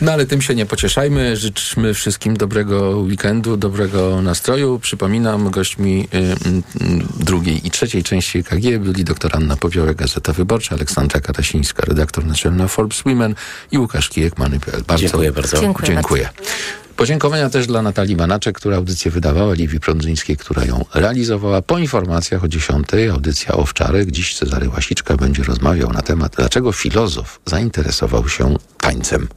[0.01, 1.37] No ale tym się nie pocieszajmy.
[1.37, 4.79] Życzmy wszystkim dobrego weekendu, dobrego nastroju.
[4.79, 10.75] Przypominam, gośćmi y, y, drugiej i trzeciej części KG byli dr Anna Powiorek, Gazeta Wyborcza,
[10.75, 13.35] Aleksandra Karasińska, redaktor naczelna Forbes Women
[13.71, 14.83] i Łukasz Kijek, Many.pl.
[14.87, 15.61] Bardzo dziękuję bardzo.
[15.61, 15.87] Dziękuję.
[15.87, 16.29] dziękuję.
[16.35, 16.84] Bardzo.
[16.97, 21.61] Podziękowania też dla Natalii Manaczek, która audycję wydawała, Liwi Prądzyńskiej, która ją realizowała.
[21.61, 24.11] Po informacjach o 10 audycja Owczarek.
[24.11, 29.27] Dziś Cezary Łasiczka będzie rozmawiał na temat, dlaczego filozof zainteresował się tańcem.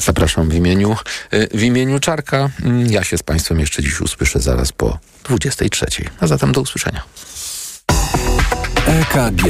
[0.00, 0.96] Zapraszam w imieniu,
[1.54, 2.50] w imieniu Czarka.
[2.86, 5.86] Ja się z Państwem jeszcze dziś usłyszę zaraz po 23.
[6.20, 7.02] A zatem do usłyszenia.
[8.86, 9.42] EKG.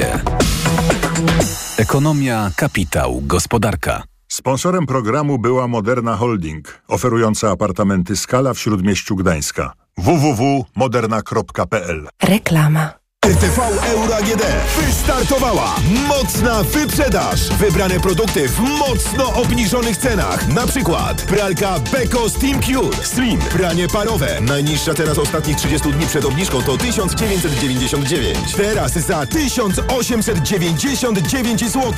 [1.76, 4.07] Ekonomia, kapitał, gospodarka.
[4.28, 9.72] Sponsorem programu była Moderna Holding, oferująca apartamenty Skala w Śródmieściu Gdańska.
[9.98, 12.97] www.moderna.pl Reklama.
[13.28, 14.42] RTV Euro AGD
[14.80, 15.74] wystartowała
[16.08, 17.48] mocna wyprzedaż.
[17.48, 20.48] Wybrane produkty w mocno obniżonych cenach.
[20.48, 24.40] Na przykład pralka Beko Steam Cure Slim, pranie parowe.
[24.40, 28.38] Najniższa teraz ostatnich 30 dni przed obniżką to 1999.
[28.56, 31.92] Teraz za 1899 zł.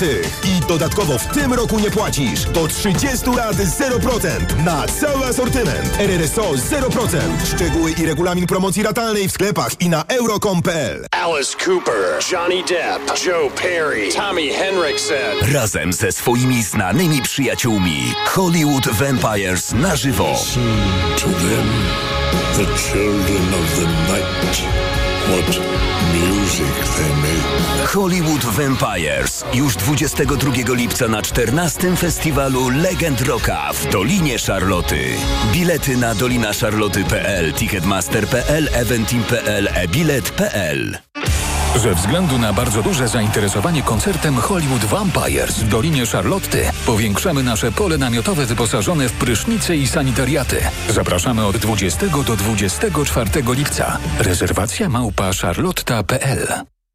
[0.45, 2.45] I dodatkowo w tym roku nie płacisz.
[2.45, 5.97] Do 30 lat 0% na cały asortyment.
[5.99, 7.19] RRSO 0%.
[7.55, 11.10] Szczegóły i regulamin promocji ratalnej w sklepach i na euro.com.pl.
[11.13, 15.53] Alice Cooper, Johnny Depp, Joe Perry, Tommy Henriksen.
[15.53, 20.35] Razem ze swoimi znanymi przyjaciółmi Hollywood Vampires na żywo.
[21.17, 21.69] To them,
[22.57, 25.00] the children of the night.
[25.31, 25.61] What
[26.13, 26.91] music.
[27.95, 35.05] Hollywood Vampires już 22 lipca na 14 festiwalu Legend Rocka w Dolinie Szarloty.
[35.53, 41.10] Bilety na dolinaszarloty.pl, ticketmaster.pl, eventim.pl, e-bilet.pl.
[41.77, 47.99] Ze względu na bardzo duże zainteresowanie koncertem Hollywood Vampires w Dolinie Charlotty powiększamy nasze pole
[47.99, 50.57] namiotowe wyposażone w prysznice i sanitariaty.
[50.89, 53.99] Zapraszamy od 20 do 24 lipca.
[54.19, 56.47] Rezerwacja małpa charlotta.pl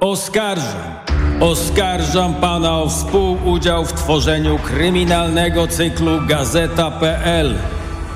[0.00, 0.94] Oskarżam.
[1.40, 7.58] Oskarżam pana o współudział w tworzeniu kryminalnego cyklu Gazeta.pl.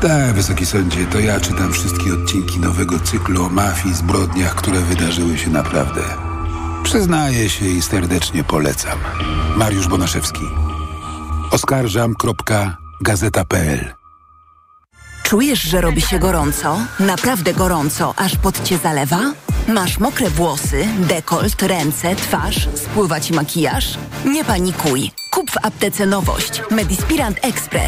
[0.00, 5.38] Tak, wysoki sądzie, to ja czytam wszystkie odcinki nowego cyklu o mafii, zbrodniach, które wydarzyły
[5.38, 6.00] się naprawdę.
[6.82, 8.98] Przyznaję się i serdecznie polecam.
[9.56, 10.44] Mariusz Bonaszewski.
[11.50, 13.94] Oskarżam.gazeta.pl
[15.28, 16.78] Czujesz, że robi się gorąco?
[17.00, 19.20] Naprawdę gorąco, aż pod cię zalewa?
[19.68, 23.98] Masz mokre włosy, dekolt, ręce, twarz, spływa ci makijaż?
[24.24, 25.10] Nie panikuj.
[25.30, 26.62] Kup w aptece nowość.
[26.70, 27.68] Medispirant Express.